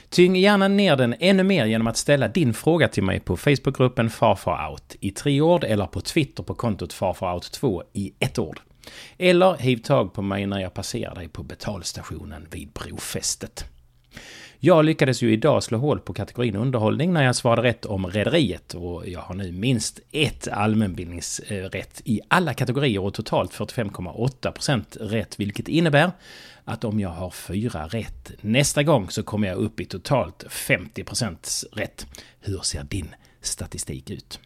Tyng 0.09 0.37
gärna 0.37 0.69
ner 0.69 0.97
den 0.97 1.15
ännu 1.21 1.43
mer 1.43 1.67
genom 1.67 1.87
att 1.87 1.97
ställa 1.97 2.29
din 2.29 2.55
fråga 2.55 2.89
till 2.89 3.03
mig 3.03 3.21
på 3.21 3.37
Facebookgruppen 3.37 4.11
FarFarOut 4.11 4.97
i 5.01 5.11
tre 5.11 5.41
ord 5.41 5.65
eller 5.65 5.87
på 5.87 6.01
Twitter 6.01 6.43
på 6.43 6.55
kontot 6.55 6.95
FarFarOut2 6.95 7.83
i 7.93 8.13
ett 8.19 8.39
ord. 8.39 8.61
Eller 9.19 9.57
hiv 9.57 9.77
tag 9.77 10.15
på 10.15 10.23
mig 10.23 10.47
när 10.47 10.61
jag 10.61 10.75
passerar 10.75 11.15
dig 11.15 11.29
på 11.29 11.43
betalstationen 11.43 12.47
vid 12.51 12.69
brofästet. 12.73 13.65
Jag 14.63 14.85
lyckades 14.85 15.23
ju 15.23 15.33
idag 15.33 15.63
slå 15.63 15.79
hål 15.79 16.01
på 16.01 16.13
kategorin 16.13 16.57
underhållning 16.57 17.13
när 17.13 17.25
jag 17.25 17.37
svarade 17.37 17.63
rätt 17.63 17.85
om 17.85 18.07
Rederiet 18.07 18.75
och 18.75 19.09
jag 19.09 19.21
har 19.21 19.35
nu 19.35 19.53
minst 19.53 20.01
ett 20.13 20.49
allmänbildningsrätt 20.49 22.03
i 22.05 22.21
alla 22.29 22.55
kategorier 22.55 23.03
och 23.03 23.15
totalt 23.15 23.53
45,8% 23.53 24.99
rätt, 25.01 25.41
vilket 25.41 25.69
innebär 25.69 26.13
att 26.65 26.85
om 26.85 27.01
jag 27.01 27.09
har 27.09 27.31
fyra 27.31 27.87
rätt 27.87 28.33
nästa 28.41 28.83
gång 28.83 29.11
så 29.11 29.23
kommer 29.23 29.49
jag 29.49 29.57
upp 29.59 29.81
i 29.81 29.85
totalt 29.85 30.45
50% 30.49 31.65
rätt. 31.73 32.07
Hur 32.41 32.59
ser 32.59 32.85
din 32.85 33.15
statistik 33.41 34.11
ut? 34.11 34.41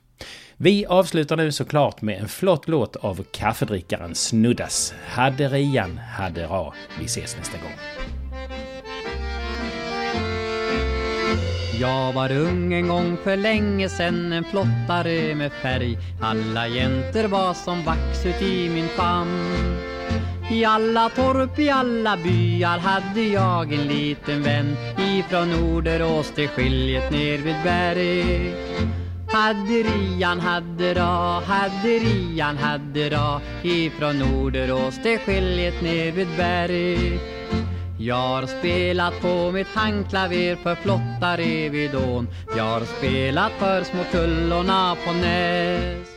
Vi 0.57 0.87
avslutar 0.87 1.37
nu 1.37 1.53
såklart 1.53 2.03
med 2.03 2.21
en 2.21 2.29
flott 2.29 2.69
låt 2.69 2.97
av 2.97 3.25
kaffedrickaren 3.33 4.15
Snuddas. 4.15 4.95
Hade 5.07 5.49
Rian, 5.49 5.99
hade 5.99 6.47
Ra. 6.47 6.75
Vi 6.99 7.05
ses 7.05 7.37
nästa 7.37 7.59
gång. 7.59 8.24
Jag 11.81 12.13
var 12.13 12.33
ung 12.33 12.73
en 12.73 12.89
gång 12.89 13.17
för 13.25 13.37
länge 13.37 13.89
sen, 13.89 14.33
en 14.33 14.45
flottare 14.45 15.35
med 15.35 15.53
färg. 15.53 15.99
Alla 16.21 16.69
jäntor 16.69 17.25
var 17.25 17.55
som 17.55 17.85
vax 17.85 18.27
ut 18.27 18.43
i 18.43 18.69
min 18.69 18.89
famn. 18.89 19.85
I 20.51 20.65
alla 20.65 21.09
torp, 21.09 21.59
i 21.59 21.71
alla 21.71 22.17
byar 22.17 22.79
hade 22.79 23.23
jag 23.23 23.73
en 23.73 23.89
liten 23.89 24.43
vän 24.43 24.77
Ifrån 24.99 25.51
Norderås 25.51 26.31
till 26.35 26.49
skiljet 26.49 27.11
ner 27.13 27.39
vid 27.39 27.57
berg 27.65 28.55
Hade 29.33 29.83
Rian, 29.83 30.41
hade 30.41 30.95
ra, 30.95 31.41
hade 31.41 31.89
Rian, 31.89 32.57
hade 32.57 33.11
ra 33.11 33.41
Ifrån 33.63 34.19
Norderås 34.19 35.03
till 35.03 35.19
skiljet 35.19 35.83
ner 35.83 36.13
vid 36.13 36.29
berg 36.37 37.34
jag 38.05 38.15
har 38.15 38.47
spelat 38.47 39.21
på 39.21 39.53
mitt 39.53 39.67
handklaver 39.67 40.57
för 40.57 40.75
flotta 40.75 41.37
revidån. 41.37 42.29
Jag 42.57 42.65
har 42.65 42.81
spelat 42.81 43.53
för 43.53 43.85
små 43.85 44.05
kullorna 44.13 44.97
på 45.07 45.13
Näs 45.13 46.14